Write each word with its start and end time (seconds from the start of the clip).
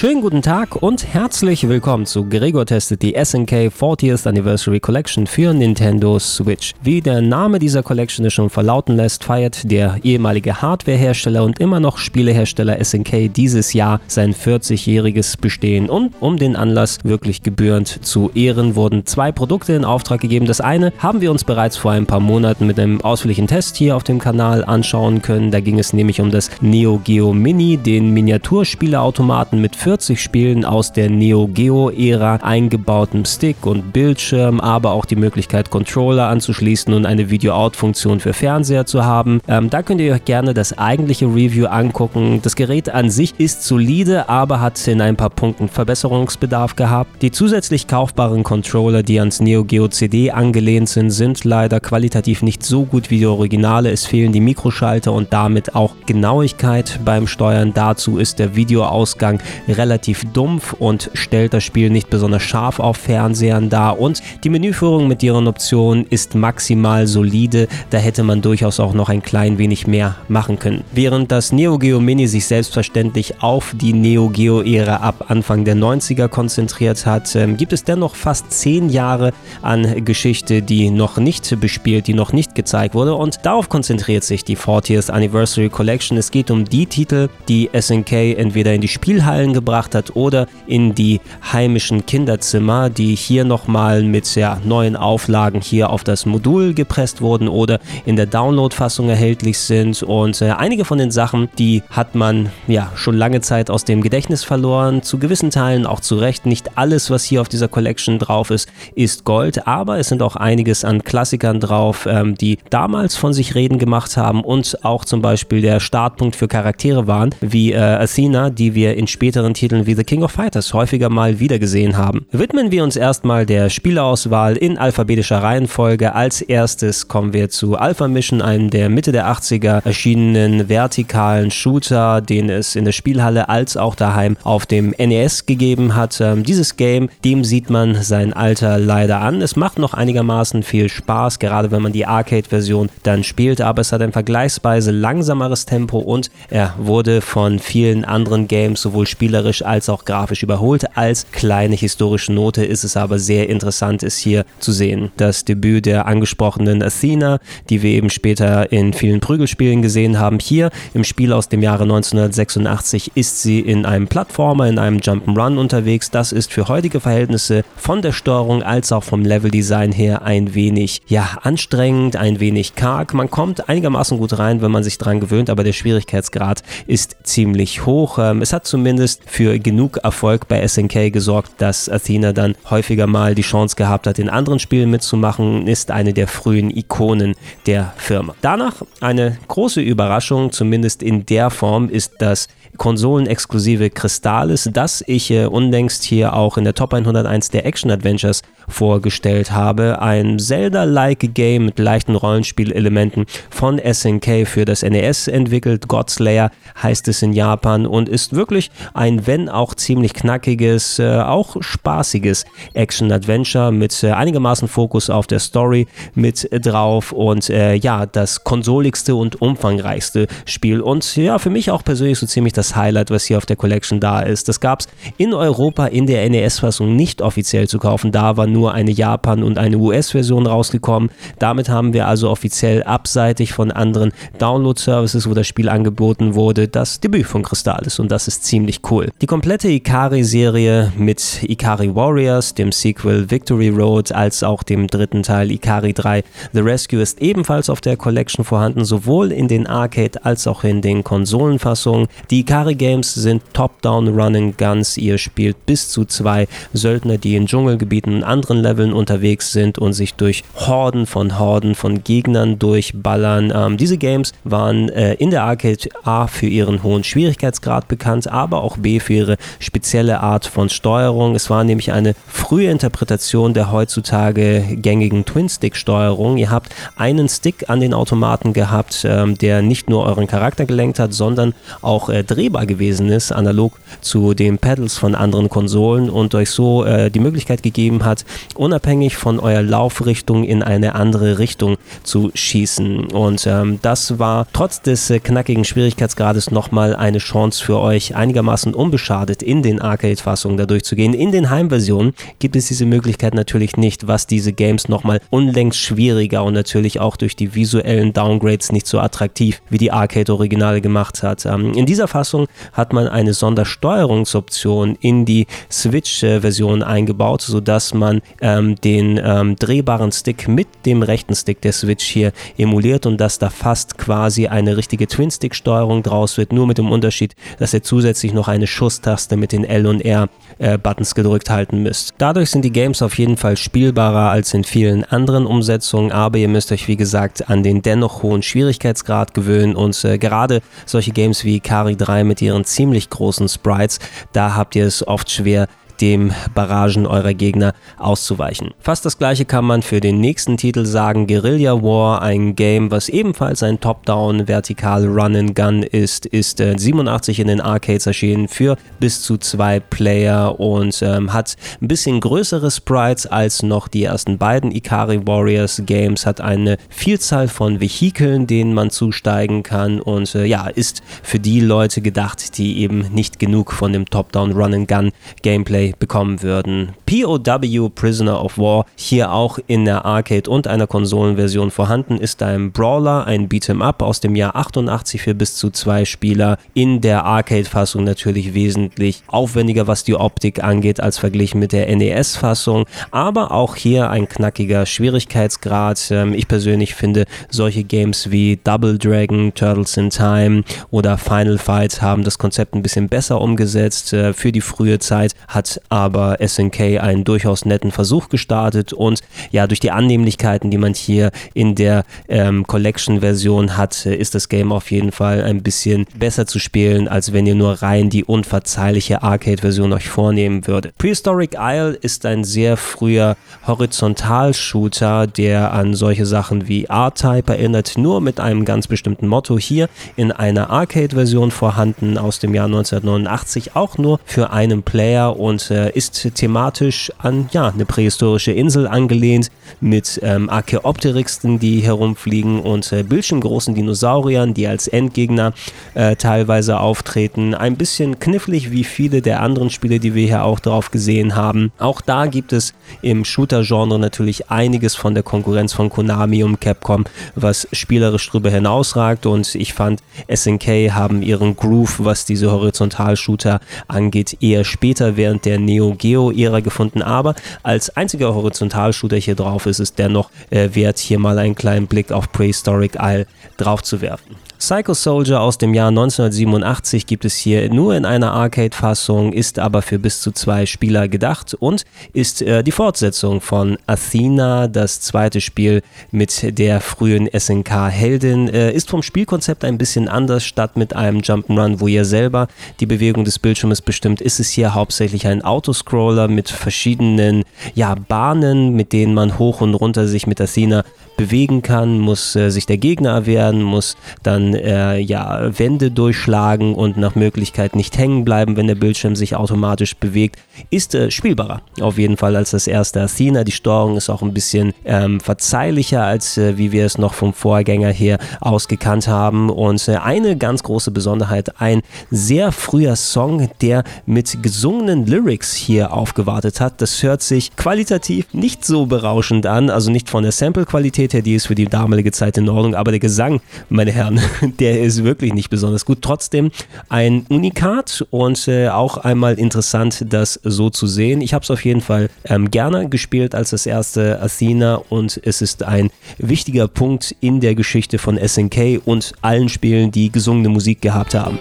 Schönen 0.00 0.22
guten 0.22 0.40
Tag 0.40 0.80
und 0.80 1.12
herzlich 1.12 1.68
willkommen 1.68 2.06
zu 2.06 2.24
Gregor 2.24 2.64
testet 2.64 3.02
die 3.02 3.14
SNK 3.22 3.68
40th 3.68 4.26
Anniversary 4.26 4.80
Collection 4.80 5.26
für 5.26 5.52
Nintendo 5.52 6.18
Switch. 6.18 6.72
Wie 6.82 7.02
der 7.02 7.20
Name 7.20 7.58
dieser 7.58 7.82
Collection 7.82 8.24
es 8.24 8.32
schon 8.32 8.48
verlauten 8.48 8.96
lässt, 8.96 9.24
feiert 9.24 9.70
der 9.70 9.98
ehemalige 10.02 10.62
Hardwarehersteller 10.62 11.44
und 11.44 11.58
immer 11.60 11.80
noch 11.80 11.98
Spielehersteller 11.98 12.82
SNK 12.82 13.28
dieses 13.28 13.74
Jahr 13.74 14.00
sein 14.06 14.32
40-jähriges 14.32 15.38
Bestehen 15.38 15.90
und 15.90 16.14
um 16.20 16.38
den 16.38 16.56
Anlass 16.56 16.96
wirklich 17.02 17.42
gebührend 17.42 18.02
zu 18.02 18.30
ehren, 18.34 18.76
wurden 18.76 19.04
zwei 19.04 19.32
Produkte 19.32 19.74
in 19.74 19.84
Auftrag 19.84 20.22
gegeben. 20.22 20.46
Das 20.46 20.62
eine 20.62 20.94
haben 20.96 21.20
wir 21.20 21.30
uns 21.30 21.44
bereits 21.44 21.76
vor 21.76 21.90
ein 21.90 22.06
paar 22.06 22.20
Monaten 22.20 22.66
mit 22.66 22.80
einem 22.80 23.02
ausführlichen 23.02 23.48
Test 23.48 23.76
hier 23.76 23.96
auf 23.96 24.04
dem 24.04 24.18
Kanal 24.18 24.64
anschauen 24.64 25.20
können. 25.20 25.50
Da 25.50 25.60
ging 25.60 25.78
es 25.78 25.92
nämlich 25.92 26.22
um 26.22 26.30
das 26.30 26.50
Neo 26.62 27.02
Geo 27.04 27.34
Mini, 27.34 27.76
den 27.76 28.14
Miniaturspieleautomaten 28.14 29.60
mit 29.60 29.76
40 29.76 29.89
Spielen 29.98 30.64
aus 30.64 30.92
der 30.92 31.10
Neo 31.10 31.48
Geo-Ära, 31.48 32.36
eingebautem 32.36 33.24
Stick 33.24 33.66
und 33.66 33.92
Bildschirm, 33.92 34.60
aber 34.60 34.92
auch 34.92 35.04
die 35.04 35.16
Möglichkeit, 35.16 35.70
Controller 35.70 36.28
anzuschließen 36.28 36.94
und 36.94 37.06
eine 37.06 37.30
Video-Out-Funktion 37.30 38.20
für 38.20 38.32
Fernseher 38.32 38.86
zu 38.86 39.04
haben. 39.04 39.40
Ähm, 39.48 39.68
da 39.68 39.82
könnt 39.82 40.00
ihr 40.00 40.14
euch 40.14 40.24
gerne 40.24 40.54
das 40.54 40.78
eigentliche 40.78 41.26
Review 41.26 41.66
angucken. 41.66 42.40
Das 42.42 42.54
Gerät 42.54 42.88
an 42.88 43.10
sich 43.10 43.34
ist 43.38 43.64
solide, 43.64 44.28
aber 44.28 44.60
hat 44.60 44.86
in 44.86 45.00
ein 45.00 45.16
paar 45.16 45.30
Punkten 45.30 45.68
Verbesserungsbedarf 45.68 46.76
gehabt. 46.76 47.20
Die 47.22 47.32
zusätzlich 47.32 47.86
kaufbaren 47.86 48.44
Controller, 48.44 49.02
die 49.02 49.18
ans 49.18 49.40
Neo 49.40 49.64
Geo 49.64 49.88
CD 49.88 50.30
angelehnt 50.30 50.88
sind, 50.88 51.10
sind 51.10 51.44
leider 51.44 51.80
qualitativ 51.80 52.42
nicht 52.42 52.62
so 52.62 52.84
gut 52.84 53.10
wie 53.10 53.18
die 53.18 53.26
Originale. 53.26 53.90
Es 53.90 54.06
fehlen 54.06 54.32
die 54.32 54.40
Mikroschalter 54.40 55.12
und 55.12 55.32
damit 55.32 55.74
auch 55.74 55.94
Genauigkeit 56.06 57.00
beim 57.04 57.26
Steuern. 57.26 57.72
Dazu 57.74 58.18
ist 58.18 58.38
der 58.38 58.54
Videoausgang 58.54 59.40
relativ 59.80 60.26
dumpf 60.34 60.74
und 60.74 61.10
stellt 61.14 61.54
das 61.54 61.64
Spiel 61.64 61.88
nicht 61.88 62.10
besonders 62.10 62.42
scharf 62.42 62.80
auf 62.80 62.98
Fernsehern 62.98 63.70
dar 63.70 63.98
und 63.98 64.22
die 64.44 64.50
Menüführung 64.50 65.08
mit 65.08 65.22
ihren 65.22 65.48
Optionen 65.48 66.04
ist 66.10 66.34
maximal 66.34 67.06
solide, 67.06 67.66
da 67.88 67.96
hätte 67.96 68.22
man 68.22 68.42
durchaus 68.42 68.78
auch 68.78 68.92
noch 68.92 69.08
ein 69.08 69.22
klein 69.22 69.56
wenig 69.56 69.86
mehr 69.86 70.16
machen 70.28 70.58
können. 70.58 70.84
Während 70.92 71.32
das 71.32 71.50
Neo 71.50 71.78
Geo 71.78 71.98
Mini 71.98 72.26
sich 72.26 72.44
selbstverständlich 72.46 73.42
auf 73.42 73.74
die 73.74 73.94
Neo 73.94 74.28
Geo 74.28 74.60
Ära 74.60 74.96
ab 74.96 75.26
Anfang 75.28 75.64
der 75.64 75.76
90er 75.76 76.28
konzentriert 76.28 77.06
hat, 77.06 77.34
ähm, 77.34 77.56
gibt 77.56 77.72
es 77.72 77.82
dennoch 77.82 78.16
fast 78.16 78.52
10 78.52 78.90
Jahre 78.90 79.32
an 79.62 80.04
Geschichte, 80.04 80.60
die 80.60 80.90
noch 80.90 81.16
nicht 81.16 81.58
bespielt, 81.58 82.06
die 82.06 82.14
noch 82.14 82.34
nicht 82.34 82.54
gezeigt 82.54 82.94
wurde 82.94 83.14
und 83.14 83.46
darauf 83.46 83.70
konzentriert 83.70 84.24
sich 84.24 84.44
die 84.44 84.58
40th 84.58 85.10
Anniversary 85.10 85.70
Collection. 85.70 86.18
Es 86.18 86.30
geht 86.30 86.50
um 86.50 86.66
die 86.66 86.84
Titel, 86.84 87.30
die 87.48 87.70
SNK 87.72 88.36
entweder 88.36 88.74
in 88.74 88.82
die 88.82 88.88
Spielhallen 88.88 89.54
gebracht 89.54 89.69
gebracht 89.70 89.94
hat 89.94 90.16
oder 90.16 90.48
in 90.66 90.96
die 90.96 91.20
heimischen 91.52 92.04
Kinderzimmer, 92.04 92.90
die 92.90 93.14
hier 93.14 93.44
nochmal 93.44 94.02
mit 94.02 94.34
ja, 94.34 94.58
neuen 94.64 94.96
Auflagen 94.96 95.60
hier 95.60 95.90
auf 95.90 96.02
das 96.02 96.26
Modul 96.26 96.74
gepresst 96.74 97.22
wurden 97.22 97.46
oder 97.46 97.78
in 98.04 98.16
der 98.16 98.26
Download-Fassung 98.26 99.08
erhältlich 99.08 99.60
sind. 99.60 100.02
Und 100.02 100.42
äh, 100.42 100.50
einige 100.50 100.84
von 100.84 100.98
den 100.98 101.12
Sachen, 101.12 101.48
die 101.56 101.84
hat 101.88 102.16
man 102.16 102.50
ja 102.66 102.90
schon 102.96 103.16
lange 103.16 103.42
Zeit 103.42 103.70
aus 103.70 103.84
dem 103.84 104.02
Gedächtnis 104.02 104.42
verloren, 104.42 105.04
zu 105.04 105.18
gewissen 105.18 105.50
Teilen 105.50 105.86
auch 105.86 106.00
zu 106.00 106.16
Recht. 106.16 106.46
Nicht 106.46 106.76
alles, 106.76 107.08
was 107.08 107.22
hier 107.22 107.40
auf 107.40 107.48
dieser 107.48 107.68
Collection 107.68 108.18
drauf 108.18 108.50
ist, 108.50 108.68
ist 108.96 109.24
Gold, 109.24 109.68
aber 109.68 110.00
es 110.00 110.08
sind 110.08 110.20
auch 110.20 110.34
einiges 110.34 110.84
an 110.84 111.04
Klassikern 111.04 111.60
drauf, 111.60 112.08
ähm, 112.10 112.34
die 112.34 112.58
damals 112.70 113.14
von 113.14 113.32
sich 113.32 113.54
reden 113.54 113.78
gemacht 113.78 114.16
haben 114.16 114.42
und 114.42 114.84
auch 114.84 115.04
zum 115.04 115.22
Beispiel 115.22 115.62
der 115.62 115.78
Startpunkt 115.78 116.34
für 116.34 116.48
Charaktere 116.48 117.06
waren, 117.06 117.30
wie 117.40 117.72
äh, 117.72 117.78
Athena, 117.78 118.50
die 118.50 118.74
wir 118.74 118.96
in 118.96 119.06
späteren 119.06 119.54
Titeln 119.60 119.84
wie 119.84 119.94
The 119.94 120.04
King 120.04 120.22
of 120.22 120.32
Fighters 120.32 120.72
häufiger 120.72 121.10
mal 121.10 121.38
wiedergesehen 121.38 121.98
haben. 121.98 122.24
Widmen 122.32 122.70
wir 122.70 122.82
uns 122.82 122.96
erstmal 122.96 123.44
der 123.44 123.68
Spielauswahl 123.68 124.56
in 124.56 124.78
alphabetischer 124.78 125.42
Reihenfolge. 125.42 126.14
Als 126.14 126.40
erstes 126.40 127.08
kommen 127.08 127.34
wir 127.34 127.50
zu 127.50 127.76
Alpha 127.76 128.08
Mission, 128.08 128.40
einem 128.40 128.70
der 128.70 128.88
Mitte 128.88 129.12
der 129.12 129.30
80er 129.30 129.84
erschienenen 129.84 130.70
vertikalen 130.70 131.50
Shooter, 131.50 132.22
den 132.22 132.48
es 132.48 132.74
in 132.74 132.86
der 132.86 132.92
Spielhalle 132.92 133.50
als 133.50 133.76
auch 133.76 133.94
daheim 133.94 134.38
auf 134.44 134.64
dem 134.64 134.94
NES 134.96 135.44
gegeben 135.44 135.94
hat. 135.94 136.22
Ähm, 136.22 136.42
dieses 136.42 136.76
Game, 136.76 137.10
dem 137.22 137.44
sieht 137.44 137.68
man 137.68 137.96
sein 137.96 138.32
Alter 138.32 138.78
leider 138.78 139.20
an. 139.20 139.42
Es 139.42 139.56
macht 139.56 139.78
noch 139.78 139.92
einigermaßen 139.92 140.62
viel 140.62 140.88
Spaß, 140.88 141.38
gerade 141.38 141.70
wenn 141.70 141.82
man 141.82 141.92
die 141.92 142.06
Arcade-Version 142.06 142.88
dann 143.02 143.24
spielt, 143.24 143.60
aber 143.60 143.82
es 143.82 143.92
hat 143.92 144.00
ein 144.00 144.12
vergleichsweise 144.12 144.90
langsameres 144.90 145.66
Tempo 145.66 145.98
und 145.98 146.30
er 146.48 146.74
wurde 146.78 147.20
von 147.20 147.58
vielen 147.58 148.06
anderen 148.06 148.48
Games 148.48 148.80
sowohl 148.80 149.06
spielerisch 149.06 149.49
spielerisch 149.50 149.64
als 149.64 149.88
auch 149.88 150.04
grafisch 150.04 150.42
überholt. 150.42 150.96
Als 150.96 151.26
kleine 151.32 151.74
historische 151.74 152.32
Note 152.32 152.64
ist 152.64 152.84
es 152.84 152.96
aber 152.96 153.18
sehr 153.18 153.48
interessant, 153.48 154.02
es 154.02 154.16
hier 154.16 154.44
zu 154.58 154.72
sehen. 154.72 155.10
Das 155.16 155.44
Debüt 155.44 155.86
der 155.86 156.06
angesprochenen 156.06 156.82
Athena, 156.82 157.38
die 157.68 157.82
wir 157.82 157.90
eben 157.90 158.10
später 158.10 158.70
in 158.72 158.92
vielen 158.92 159.20
Prügelspielen 159.20 159.82
gesehen 159.82 160.18
haben, 160.18 160.38
hier 160.38 160.70
im 160.94 161.04
Spiel 161.04 161.32
aus 161.32 161.48
dem 161.48 161.62
Jahre 161.62 161.84
1986 161.84 163.12
ist 163.14 163.42
sie 163.42 163.60
in 163.60 163.86
einem 163.86 164.08
Plattformer, 164.08 164.68
in 164.68 164.78
einem 164.78 164.98
Jump'n'Run 164.98 165.58
unterwegs. 165.58 166.10
Das 166.10 166.32
ist 166.32 166.52
für 166.52 166.68
heutige 166.68 167.00
Verhältnisse 167.00 167.64
von 167.76 168.02
der 168.02 168.12
Steuerung 168.12 168.62
als 168.62 168.92
auch 168.92 169.04
vom 169.04 169.22
Leveldesign 169.22 169.92
her 169.92 170.22
ein 170.22 170.54
wenig, 170.54 171.02
ja, 171.06 171.38
anstrengend, 171.42 172.16
ein 172.16 172.40
wenig 172.40 172.74
karg. 172.74 173.14
Man 173.14 173.30
kommt 173.30 173.68
einigermaßen 173.68 174.18
gut 174.18 174.38
rein, 174.38 174.62
wenn 174.62 174.70
man 174.70 174.84
sich 174.84 174.98
dran 174.98 175.20
gewöhnt, 175.20 175.50
aber 175.50 175.64
der 175.64 175.72
Schwierigkeitsgrad 175.72 176.62
ist 176.86 177.16
ziemlich 177.24 177.86
hoch. 177.86 178.18
Ähm, 178.18 178.42
es 178.42 178.52
hat 178.52 178.66
zumindest 178.66 179.22
für 179.40 179.58
genug 179.58 179.96
Erfolg 179.96 180.48
bei 180.48 180.68
SNK 180.68 181.10
gesorgt, 181.10 181.52
dass 181.62 181.88
Athena 181.88 182.34
dann 182.34 182.56
häufiger 182.68 183.06
mal 183.06 183.34
die 183.34 183.40
Chance 183.40 183.74
gehabt 183.74 184.06
hat, 184.06 184.18
in 184.18 184.28
anderen 184.28 184.58
Spielen 184.58 184.90
mitzumachen, 184.90 185.66
ist 185.66 185.90
eine 185.90 186.12
der 186.12 186.28
frühen 186.28 186.70
Ikonen 186.70 187.34
der 187.64 187.94
Firma. 187.96 188.34
Danach 188.42 188.82
eine 189.00 189.38
große 189.48 189.80
Überraschung, 189.80 190.52
zumindest 190.52 191.02
in 191.02 191.24
der 191.24 191.48
Form, 191.48 191.88
ist 191.88 192.16
das 192.18 192.48
konsolenexklusive 192.76 193.90
Crystallis, 193.90 194.68
das 194.72 195.04
ich 195.06 195.30
äh, 195.30 195.46
unlängst 195.46 196.02
hier 196.02 196.34
auch 196.34 196.56
in 196.56 196.64
der 196.64 196.74
Top 196.74 196.94
101 196.94 197.50
der 197.50 197.66
Action 197.66 197.90
Adventures 197.90 198.42
vorgestellt 198.68 199.50
habe. 199.50 200.00
Ein 200.00 200.38
Zelda-like 200.38 201.34
Game 201.34 201.66
mit 201.66 201.78
leichten 201.78 202.14
Rollenspielelementen 202.14 203.26
von 203.50 203.78
SNK 203.78 204.46
für 204.46 204.64
das 204.64 204.82
NES 204.82 205.28
entwickelt. 205.28 205.88
Godslayer 205.88 206.50
heißt 206.82 207.08
es 207.08 207.22
in 207.22 207.32
Japan 207.32 207.86
und 207.86 208.08
ist 208.08 208.34
wirklich 208.34 208.70
ein, 208.94 209.26
wenn 209.30 209.48
auch 209.48 209.74
ziemlich 209.76 210.12
knackiges, 210.12 210.98
äh, 210.98 211.20
auch 211.20 211.54
spaßiges 211.60 212.44
Action-Adventure 212.74 213.70
mit 213.70 214.02
äh, 214.02 214.10
einigermaßen 214.10 214.66
Fokus 214.66 215.08
auf 215.08 215.28
der 215.28 215.38
Story 215.38 215.86
mit 216.16 216.48
drauf 216.50 217.12
und 217.12 217.48
äh, 217.48 217.74
ja, 217.74 218.06
das 218.06 218.42
konsoligste 218.42 219.14
und 219.14 219.40
umfangreichste 219.40 220.26
Spiel 220.46 220.80
und 220.80 221.14
ja, 221.14 221.38
für 221.38 221.48
mich 221.48 221.70
auch 221.70 221.84
persönlich 221.84 222.18
so 222.18 222.26
ziemlich 222.26 222.54
das 222.54 222.74
Highlight, 222.74 223.12
was 223.12 223.22
hier 223.22 223.38
auf 223.38 223.46
der 223.46 223.54
Collection 223.54 224.00
da 224.00 224.18
ist. 224.20 224.48
Das 224.48 224.58
gab 224.58 224.80
es 224.80 224.88
in 225.16 225.32
Europa 225.32 225.86
in 225.86 226.08
der 226.08 226.28
NES-Fassung 226.28 226.96
nicht 226.96 227.22
offiziell 227.22 227.68
zu 227.68 227.78
kaufen, 227.78 228.10
da 228.10 228.36
war 228.36 228.48
nur 228.48 228.74
eine 228.74 228.90
Japan- 228.90 229.44
und 229.44 229.58
eine 229.58 229.76
US-Version 229.78 230.48
rausgekommen. 230.48 231.08
Damit 231.38 231.68
haben 231.68 231.92
wir 231.92 232.08
also 232.08 232.28
offiziell 232.30 232.82
abseitig 232.82 233.52
von 233.52 233.70
anderen 233.70 234.10
Download-Services, 234.38 235.30
wo 235.30 235.34
das 235.34 235.46
Spiel 235.46 235.68
angeboten 235.68 236.34
wurde, 236.34 236.66
das 236.66 236.98
Debüt 236.98 237.26
von 237.26 237.44
Crystallis 237.44 238.00
und 238.00 238.10
das 238.10 238.26
ist 238.26 238.42
ziemlich 238.42 238.80
cool. 238.90 239.09
Die 239.22 239.26
komplette 239.26 239.68
Ikari-Serie 239.68 240.92
mit 240.96 241.42
Ikari 241.42 241.94
Warriors, 241.94 242.54
dem 242.54 242.72
Sequel 242.72 243.30
Victory 243.30 243.68
Road, 243.68 244.12
als 244.12 244.42
auch 244.42 244.62
dem 244.62 244.86
dritten 244.86 245.22
Teil 245.22 245.50
Ikari 245.50 245.92
3 245.92 246.22
The 246.52 246.60
Rescue 246.60 247.00
ist 247.00 247.22
ebenfalls 247.22 247.70
auf 247.70 247.80
der 247.80 247.96
Collection 247.96 248.44
vorhanden, 248.44 248.84
sowohl 248.84 249.32
in 249.32 249.48
den 249.48 249.66
Arcade- 249.66 250.24
als 250.24 250.46
auch 250.46 250.64
in 250.64 250.82
den 250.82 251.04
Konsolenfassungen. 251.04 252.08
Die 252.30 252.40
Ikari-Games 252.40 253.14
sind 253.14 253.42
Top-Down-Running-Guns. 253.52 254.96
Ihr 254.96 255.18
spielt 255.18 255.66
bis 255.66 255.88
zu 255.88 256.04
zwei 256.04 256.46
Söldner, 256.72 257.18
die 257.18 257.36
in 257.36 257.46
Dschungelgebieten 257.46 258.16
und 258.16 258.22
anderen 258.24 258.50
anderen 258.50 258.62
Leveln 258.62 258.92
unterwegs 258.92 259.52
sind 259.52 259.78
und 259.78 259.92
sich 259.92 260.14
durch 260.14 260.44
Horden 260.54 261.06
von 261.06 261.38
Horden 261.38 261.74
von 261.74 262.02
Gegnern 262.04 262.58
durchballern. 262.58 263.52
Ähm, 263.54 263.76
diese 263.76 263.98
Games 263.98 264.32
waren 264.44 264.88
äh, 264.88 265.14
in 265.14 265.30
der 265.30 265.44
Arcade 265.44 265.88
A 266.04 266.26
für 266.26 266.46
ihren 266.46 266.82
hohen 266.82 267.04
Schwierigkeitsgrad 267.04 267.88
bekannt, 267.88 268.28
aber 268.28 268.62
auch 268.62 268.76
B 268.76 268.99
für 269.00 269.14
ihre 269.14 269.36
spezielle 269.58 270.20
Art 270.20 270.46
von 270.46 270.68
Steuerung. 270.68 271.34
Es 271.34 271.50
war 271.50 271.64
nämlich 271.64 271.92
eine 271.92 272.14
frühe 272.26 272.70
Interpretation 272.70 273.54
der 273.54 273.72
heutzutage 273.72 274.76
gängigen 274.76 275.24
Twin-Stick-Steuerung. 275.24 276.36
Ihr 276.36 276.50
habt 276.50 276.74
einen 276.96 277.28
Stick 277.28 277.68
an 277.68 277.80
den 277.80 277.94
Automaten 277.94 278.52
gehabt, 278.52 279.04
ähm, 279.04 279.36
der 279.36 279.62
nicht 279.62 279.90
nur 279.90 280.04
euren 280.06 280.26
Charakter 280.26 280.66
gelenkt 280.66 280.98
hat, 280.98 281.12
sondern 281.12 281.54
auch 281.82 282.08
äh, 282.08 282.24
drehbar 282.24 282.66
gewesen 282.66 283.08
ist, 283.08 283.32
analog 283.32 283.78
zu 284.00 284.34
den 284.34 284.58
Pedals 284.58 284.96
von 284.96 285.14
anderen 285.14 285.48
Konsolen 285.48 286.10
und 286.10 286.34
euch 286.34 286.50
so 286.50 286.84
äh, 286.84 287.10
die 287.10 287.20
Möglichkeit 287.20 287.62
gegeben 287.62 288.04
hat, 288.04 288.24
unabhängig 288.54 289.16
von 289.16 289.40
eurer 289.40 289.62
Laufrichtung 289.62 290.44
in 290.44 290.62
eine 290.62 290.94
andere 290.94 291.38
Richtung 291.38 291.76
zu 292.02 292.30
schießen. 292.34 293.06
Und 293.12 293.46
ähm, 293.46 293.78
das 293.82 294.18
war 294.18 294.46
trotz 294.52 294.82
des 294.82 295.10
äh, 295.10 295.20
knackigen 295.20 295.64
Schwierigkeitsgrades 295.64 296.50
nochmal 296.50 296.94
eine 296.94 297.18
Chance 297.18 297.64
für 297.64 297.80
euch, 297.80 298.14
einigermaßen 298.16 298.74
unbeschadet 298.90 299.40
in 299.40 299.62
den 299.62 299.80
Arcade-Fassungen 299.80 300.56
da 300.56 300.66
durchzugehen. 300.66 301.14
In 301.14 301.30
den 301.30 301.48
Heimversionen 301.48 302.12
gibt 302.40 302.56
es 302.56 302.66
diese 302.66 302.86
Möglichkeit 302.86 303.34
natürlich 303.34 303.76
nicht, 303.76 304.08
was 304.08 304.26
diese 304.26 304.52
Games 304.52 304.88
nochmal 304.88 305.20
unlängst 305.30 305.78
schwieriger 305.78 306.42
und 306.42 306.54
natürlich 306.54 306.98
auch 306.98 307.16
durch 307.16 307.36
die 307.36 307.54
visuellen 307.54 308.12
Downgrades 308.12 308.72
nicht 308.72 308.88
so 308.88 308.98
attraktiv 308.98 309.62
wie 309.70 309.78
die 309.78 309.92
Arcade-Originale 309.92 310.80
gemacht 310.80 311.22
hat. 311.22 311.46
Ähm, 311.46 311.72
in 311.74 311.86
dieser 311.86 312.08
Fassung 312.08 312.48
hat 312.72 312.92
man 312.92 313.06
eine 313.06 313.32
Sondersteuerungsoption 313.32 314.96
in 315.00 315.24
die 315.24 315.46
Switch-Version 315.70 316.82
eingebaut, 316.82 317.42
sodass 317.42 317.94
man 317.94 318.22
ähm, 318.40 318.74
den 318.74 319.20
ähm, 319.22 319.54
drehbaren 319.54 320.10
Stick 320.10 320.48
mit 320.48 320.66
dem 320.84 321.04
rechten 321.04 321.36
Stick 321.36 321.60
der 321.60 321.72
Switch 321.72 322.06
hier 322.06 322.32
emuliert 322.58 323.06
und 323.06 323.20
dass 323.20 323.38
da 323.38 323.50
fast 323.50 323.98
quasi 323.98 324.48
eine 324.48 324.76
richtige 324.76 325.06
Twin-Stick-Steuerung 325.06 326.02
draus 326.02 326.38
wird, 326.38 326.52
nur 326.52 326.66
mit 326.66 326.78
dem 326.78 326.90
Unterschied, 326.90 327.36
dass 327.60 327.72
ihr 327.72 327.84
zusätzlich 327.84 328.32
noch 328.32 328.48
eine 328.48 328.66
Schusstaste 328.80 329.36
mit 329.36 329.52
den 329.52 329.64
L 329.64 329.86
und 329.86 330.00
R 330.00 330.30
äh, 330.56 330.78
Buttons 330.78 331.14
gedrückt 331.14 331.50
halten 331.50 331.82
müsst. 331.82 332.14
Dadurch 332.16 332.48
sind 332.48 332.64
die 332.64 332.72
Games 332.72 333.02
auf 333.02 333.18
jeden 333.18 333.36
Fall 333.36 333.58
spielbarer 333.58 334.30
als 334.30 334.54
in 334.54 334.64
vielen 334.64 335.04
anderen 335.04 335.44
Umsetzungen, 335.44 336.12
aber 336.12 336.38
ihr 336.38 336.48
müsst 336.48 336.72
euch 336.72 336.88
wie 336.88 336.96
gesagt 336.96 337.50
an 337.50 337.62
den 337.62 337.82
dennoch 337.82 338.22
hohen 338.22 338.42
Schwierigkeitsgrad 338.42 339.34
gewöhnen 339.34 339.76
und 339.76 340.02
äh, 340.06 340.16
gerade 340.16 340.62
solche 340.86 341.10
Games 341.10 341.44
wie 341.44 341.60
Kari 341.60 341.94
3 341.94 342.24
mit 342.24 342.40
ihren 342.40 342.64
ziemlich 342.64 343.10
großen 343.10 343.50
Sprites, 343.50 343.98
da 344.32 344.56
habt 344.56 344.74
ihr 344.74 344.86
es 344.86 345.06
oft 345.06 345.30
schwer, 345.30 345.68
dem 346.00 346.32
Barragen 346.54 347.06
eurer 347.06 347.34
Gegner 347.34 347.74
auszuweichen. 347.98 348.72
Fast 348.80 349.04
das 349.04 349.18
gleiche 349.18 349.44
kann 349.44 349.64
man 349.64 349.82
für 349.82 350.00
den 350.00 350.20
nächsten 350.20 350.56
Titel 350.56 350.86
sagen, 350.86 351.26
Guerilla 351.26 351.82
War, 351.82 352.22
ein 352.22 352.56
Game, 352.56 352.90
was 352.90 353.08
ebenfalls 353.08 353.62
ein 353.62 353.80
Top-Down 353.80 354.48
vertikal 354.48 355.06
Run-and-Gun 355.06 355.82
ist, 355.82 356.26
ist 356.26 356.60
äh, 356.60 356.74
87 356.76 357.40
in 357.40 357.48
den 357.48 357.60
Arcades 357.60 358.06
erschienen 358.06 358.48
für 358.48 358.76
bis 358.98 359.22
zu 359.22 359.36
zwei 359.36 359.80
Player 359.80 360.58
und 360.58 361.02
ähm, 361.02 361.32
hat 361.32 361.56
ein 361.80 361.88
bisschen 361.88 362.20
größere 362.20 362.70
Sprites 362.70 363.26
als 363.26 363.62
noch 363.62 363.88
die 363.88 364.04
ersten 364.04 364.38
beiden 364.38 364.70
Ikari 364.70 365.26
Warriors 365.26 365.82
Games, 365.84 366.26
hat 366.26 366.40
eine 366.40 366.76
Vielzahl 366.88 367.48
von 367.48 367.80
Vehikeln, 367.80 368.46
denen 368.46 368.74
man 368.74 368.90
zusteigen 368.90 369.62
kann 369.62 370.00
und 370.00 370.34
äh, 370.34 370.44
ja, 370.44 370.68
ist 370.68 371.02
für 371.22 371.38
die 371.38 371.60
Leute 371.60 372.00
gedacht, 372.00 372.56
die 372.58 372.78
eben 372.80 373.06
nicht 373.12 373.38
genug 373.38 373.72
von 373.72 373.92
dem 373.92 374.06
Top-Down 374.06 374.52
Run-and-Gun 374.52 375.12
Gameplay 375.42 375.89
bekommen 375.98 376.42
würden. 376.42 376.92
POW 377.06 377.90
Prisoner 377.94 378.42
of 378.44 378.58
War 378.58 378.86
hier 378.96 379.32
auch 379.32 379.58
in 379.66 379.84
der 379.84 380.04
Arcade 380.04 380.50
und 380.50 380.66
einer 380.66 380.86
Konsolenversion 380.86 381.70
vorhanden 381.70 382.16
ist 382.16 382.42
ein 382.42 382.72
Brawler, 382.72 383.26
ein 383.26 383.48
Beat'em 383.48 383.82
Up 383.82 384.02
aus 384.02 384.20
dem 384.20 384.36
Jahr 384.36 384.56
88 384.56 385.22
für 385.22 385.34
bis 385.34 385.56
zu 385.56 385.70
zwei 385.70 386.04
Spieler. 386.04 386.58
In 386.74 387.00
der 387.00 387.24
Arcade-Fassung 387.24 388.04
natürlich 388.04 388.54
wesentlich 388.54 389.22
aufwendiger, 389.26 389.86
was 389.86 390.04
die 390.04 390.14
Optik 390.14 390.62
angeht, 390.62 391.00
als 391.00 391.18
verglichen 391.18 391.60
mit 391.60 391.72
der 391.72 391.94
NES-Fassung. 391.94 392.84
Aber 393.10 393.52
auch 393.52 393.76
hier 393.76 394.10
ein 394.10 394.28
knackiger 394.28 394.86
Schwierigkeitsgrad. 394.86 396.10
Ähm, 396.10 396.34
ich 396.34 396.48
persönlich 396.48 396.94
finde 396.94 397.24
solche 397.50 397.84
Games 397.84 398.30
wie 398.30 398.58
Double 398.62 398.98
Dragon, 398.98 399.52
Turtles 399.54 399.96
in 399.96 400.10
Time 400.10 400.64
oder 400.90 401.18
Final 401.18 401.58
Fight 401.58 402.02
haben 402.02 402.24
das 402.24 402.38
Konzept 402.38 402.74
ein 402.74 402.82
bisschen 402.82 403.08
besser 403.08 403.40
umgesetzt. 403.40 404.12
Äh, 404.12 404.32
für 404.32 404.52
die 404.52 404.60
frühe 404.60 404.98
Zeit 404.98 405.34
hat 405.48 405.79
aber 405.88 406.38
SNK 406.46 407.00
einen 407.00 407.24
durchaus 407.24 407.64
netten 407.64 407.90
Versuch 407.90 408.28
gestartet 408.28 408.92
und 408.92 409.20
ja, 409.50 409.66
durch 409.66 409.80
die 409.80 409.90
Annehmlichkeiten, 409.90 410.70
die 410.70 410.78
man 410.78 410.94
hier 410.94 411.30
in 411.54 411.74
der 411.74 412.04
ähm, 412.28 412.66
Collection-Version 412.66 413.76
hat, 413.76 414.06
ist 414.06 414.34
das 414.34 414.48
Game 414.48 414.72
auf 414.72 414.90
jeden 414.90 415.12
Fall 415.12 415.42
ein 415.42 415.62
bisschen 415.62 416.06
besser 416.16 416.46
zu 416.46 416.58
spielen, 416.58 417.08
als 417.08 417.32
wenn 417.32 417.46
ihr 417.46 417.54
nur 417.54 417.82
rein 417.82 418.10
die 418.10 418.24
unverzeihliche 418.24 419.22
Arcade-Version 419.22 419.92
euch 419.92 420.08
vornehmen 420.08 420.66
würdet. 420.66 420.96
Prehistoric 420.98 421.56
Isle 421.58 421.96
ist 422.00 422.26
ein 422.26 422.44
sehr 422.44 422.76
früher 422.76 423.36
Horizontal-Shooter, 423.66 425.26
der 425.26 425.72
an 425.72 425.94
solche 425.94 426.26
Sachen 426.26 426.68
wie 426.68 426.84
R-Type 426.84 427.52
erinnert, 427.52 427.96
nur 427.96 428.20
mit 428.20 428.40
einem 428.40 428.64
ganz 428.64 428.86
bestimmten 428.86 429.26
Motto 429.26 429.58
hier 429.58 429.88
in 430.16 430.32
einer 430.32 430.70
Arcade-Version 430.70 431.50
vorhanden 431.50 432.18
aus 432.18 432.38
dem 432.38 432.54
Jahr 432.54 432.66
1989, 432.66 433.76
auch 433.76 433.98
nur 433.98 434.20
für 434.24 434.50
einen 434.50 434.82
Player 434.82 435.38
und 435.38 435.69
äh, 435.70 435.90
ist 435.90 436.34
thematisch 436.34 437.12
an 437.18 437.48
ja, 437.52 437.68
eine 437.68 437.84
prähistorische 437.84 438.52
Insel 438.52 438.86
angelehnt 438.86 439.50
mit 439.80 440.20
ähm, 440.22 440.50
Archaeopteryxen, 440.50 441.58
die 441.58 441.80
herumfliegen 441.80 442.60
und 442.60 442.92
äh, 442.92 443.02
bildschirmgroßen 443.02 443.74
Dinosauriern, 443.74 444.54
die 444.54 444.66
als 444.66 444.88
Endgegner 444.88 445.52
äh, 445.94 446.16
teilweise 446.16 446.80
auftreten. 446.80 447.54
Ein 447.54 447.76
bisschen 447.76 448.18
knifflig 448.18 448.70
wie 448.70 448.84
viele 448.84 449.22
der 449.22 449.40
anderen 449.42 449.70
Spiele, 449.70 450.00
die 450.00 450.14
wir 450.14 450.26
hier 450.26 450.44
auch 450.44 450.60
drauf 450.60 450.90
gesehen 450.90 451.36
haben. 451.36 451.72
Auch 451.78 452.00
da 452.00 452.26
gibt 452.26 452.52
es 452.52 452.74
im 453.02 453.24
Shooter-Genre 453.24 453.98
natürlich 453.98 454.50
einiges 454.50 454.94
von 454.94 455.14
der 455.14 455.22
Konkurrenz 455.22 455.72
von 455.72 455.90
Konami 455.90 456.42
und 456.42 456.60
Capcom, 456.60 457.04
was 457.34 457.68
spielerisch 457.72 458.28
drüber 458.28 458.50
hinausragt 458.50 459.26
und 459.26 459.54
ich 459.54 459.74
fand 459.74 460.02
SNK 460.32 460.92
haben 460.92 461.22
ihren 461.22 461.56
Groove, 461.56 462.04
was 462.04 462.24
diese 462.24 462.50
Horizontal-Shooter 462.50 463.60
angeht, 463.88 464.36
eher 464.40 464.64
später 464.64 465.16
während 465.16 465.44
der 465.44 465.49
Neo 465.58 465.94
Geo-Ära 465.96 466.60
gefunden, 466.60 467.02
aber 467.02 467.34
als 467.62 467.96
einziger 467.96 468.34
Horizontalshooter 468.34 469.16
hier 469.16 469.34
drauf 469.34 469.66
ist 469.66 469.80
es 469.80 469.94
dennoch 469.94 470.30
äh, 470.50 470.70
wert, 470.74 470.98
hier 470.98 471.18
mal 471.18 471.38
einen 471.38 471.54
kleinen 471.54 471.86
Blick 471.86 472.12
auf 472.12 472.30
Prehistoric 472.32 472.96
Isle 473.00 473.26
drauf 473.56 473.82
zu 473.82 474.00
werfen. 474.00 474.36
Psycho 474.60 474.92
Soldier 474.92 475.40
aus 475.40 475.56
dem 475.56 475.72
Jahr 475.72 475.88
1987 475.88 477.06
gibt 477.06 477.24
es 477.24 477.34
hier 477.34 477.72
nur 477.72 477.96
in 477.96 478.04
einer 478.04 478.32
Arcade-Fassung, 478.32 479.32
ist 479.32 479.58
aber 479.58 479.80
für 479.80 479.98
bis 479.98 480.20
zu 480.20 480.32
zwei 480.32 480.66
Spieler 480.66 481.08
gedacht 481.08 481.54
und 481.58 481.84
ist 482.12 482.42
äh, 482.42 482.62
die 482.62 482.70
Fortsetzung 482.70 483.40
von 483.40 483.78
Athena, 483.86 484.68
das 484.68 485.00
zweite 485.00 485.40
Spiel 485.40 485.80
mit 486.10 486.58
der 486.58 486.82
frühen 486.82 487.26
SNK-Heldin. 487.26 488.48
Äh, 488.48 488.72
ist 488.72 488.90
vom 488.90 489.02
Spielkonzept 489.02 489.64
ein 489.64 489.78
bisschen 489.78 490.08
anders, 490.08 490.44
statt 490.44 490.76
mit 490.76 490.94
einem 490.94 491.20
Jump'n'Run, 491.20 491.80
wo 491.80 491.88
ihr 491.88 492.04
selber 492.04 492.46
die 492.80 492.86
Bewegung 492.86 493.24
des 493.24 493.38
Bildschirmes 493.38 493.80
bestimmt, 493.80 494.20
ist 494.20 494.40
es 494.40 494.50
hier 494.50 494.74
hauptsächlich 494.74 495.26
ein 495.26 495.42
Autoscroller 495.42 496.28
mit 496.28 496.50
verschiedenen 496.50 497.44
ja, 497.74 497.94
Bahnen, 497.94 498.76
mit 498.76 498.92
denen 498.92 499.14
man 499.14 499.38
hoch 499.38 499.62
und 499.62 499.72
runter 499.72 500.06
sich 500.06 500.26
mit 500.26 500.38
Athena 500.38 500.84
bewegen 501.20 501.60
kann, 501.60 501.98
muss 501.98 502.34
äh, 502.34 502.48
sich 502.48 502.64
der 502.64 502.78
Gegner 502.78 503.10
erwehren, 503.10 503.62
muss 503.62 503.98
dann 504.22 504.54
äh, 504.54 504.98
ja, 504.98 505.50
Wände 505.58 505.90
durchschlagen 505.90 506.74
und 506.74 506.96
nach 506.96 507.14
Möglichkeit 507.14 507.76
nicht 507.76 507.98
hängen 507.98 508.24
bleiben, 508.24 508.56
wenn 508.56 508.66
der 508.66 508.74
Bildschirm 508.74 509.14
sich 509.14 509.36
automatisch 509.36 509.96
bewegt, 509.96 510.38
ist 510.70 510.94
äh, 510.94 511.10
spielbarer 511.10 511.60
auf 511.82 511.98
jeden 511.98 512.16
Fall 512.16 512.36
als 512.36 512.52
das 512.52 512.66
erste 512.66 513.02
Athena. 513.02 513.44
Die 513.44 513.52
Steuerung 513.52 513.98
ist 513.98 514.08
auch 514.08 514.22
ein 514.22 514.32
bisschen 514.32 514.72
ähm, 514.86 515.20
verzeihlicher, 515.20 516.04
als 516.04 516.38
äh, 516.38 516.56
wie 516.56 516.72
wir 516.72 516.86
es 516.86 516.96
noch 516.96 517.12
vom 517.12 517.34
Vorgänger 517.34 517.92
her 517.92 518.18
ausgekannt 518.40 519.06
haben. 519.06 519.50
Und 519.50 519.86
äh, 519.88 519.96
eine 519.96 520.38
ganz 520.38 520.62
große 520.62 520.90
Besonderheit, 520.90 521.60
ein 521.60 521.82
sehr 522.10 522.50
früher 522.50 522.96
Song, 522.96 523.50
der 523.60 523.84
mit 524.06 524.42
gesungenen 524.42 525.04
Lyrics 525.04 525.54
hier 525.54 525.92
aufgewartet 525.92 526.60
hat. 526.60 526.80
Das 526.80 527.02
hört 527.02 527.20
sich 527.20 527.54
qualitativ 527.56 528.32
nicht 528.32 528.64
so 528.64 528.86
berauschend 528.86 529.44
an, 529.44 529.68
also 529.68 529.90
nicht 529.90 530.08
von 530.08 530.22
der 530.22 530.32
Sample-Qualität 530.32 531.09
Her, 531.12 531.22
die 531.22 531.34
ist 531.34 531.46
für 531.46 531.54
die 531.54 531.66
damalige 531.66 532.12
Zeit 532.12 532.38
in 532.38 532.48
Ordnung, 532.48 532.74
aber 532.74 532.90
der 532.90 533.00
Gesang, 533.00 533.40
meine 533.68 533.92
Herren, 533.92 534.20
der 534.58 534.80
ist 534.80 535.04
wirklich 535.04 535.32
nicht 535.32 535.50
besonders 535.50 535.84
gut. 535.84 536.02
Trotzdem 536.02 536.50
ein 536.88 537.26
Unikat 537.28 538.04
und 538.10 538.48
äh, 538.48 538.68
auch 538.68 538.98
einmal 538.98 539.38
interessant, 539.38 540.04
das 540.08 540.40
so 540.44 540.70
zu 540.70 540.86
sehen. 540.86 541.20
Ich 541.20 541.34
habe 541.34 541.42
es 541.42 541.50
auf 541.50 541.64
jeden 541.64 541.80
Fall 541.80 542.08
ähm, 542.24 542.50
gerne 542.50 542.88
gespielt 542.88 543.34
als 543.34 543.50
das 543.50 543.66
erste 543.66 544.20
Athena 544.20 544.76
und 544.88 545.20
es 545.24 545.42
ist 545.42 545.62
ein 545.62 545.90
wichtiger 546.18 546.68
Punkt 546.68 547.14
in 547.20 547.40
der 547.40 547.54
Geschichte 547.54 547.98
von 547.98 548.18
SNK 548.18 548.80
und 548.84 549.12
allen 549.22 549.48
Spielen, 549.48 549.90
die 549.90 550.10
gesungene 550.10 550.48
Musik 550.48 550.80
gehabt 550.80 551.14
haben. 551.14 551.38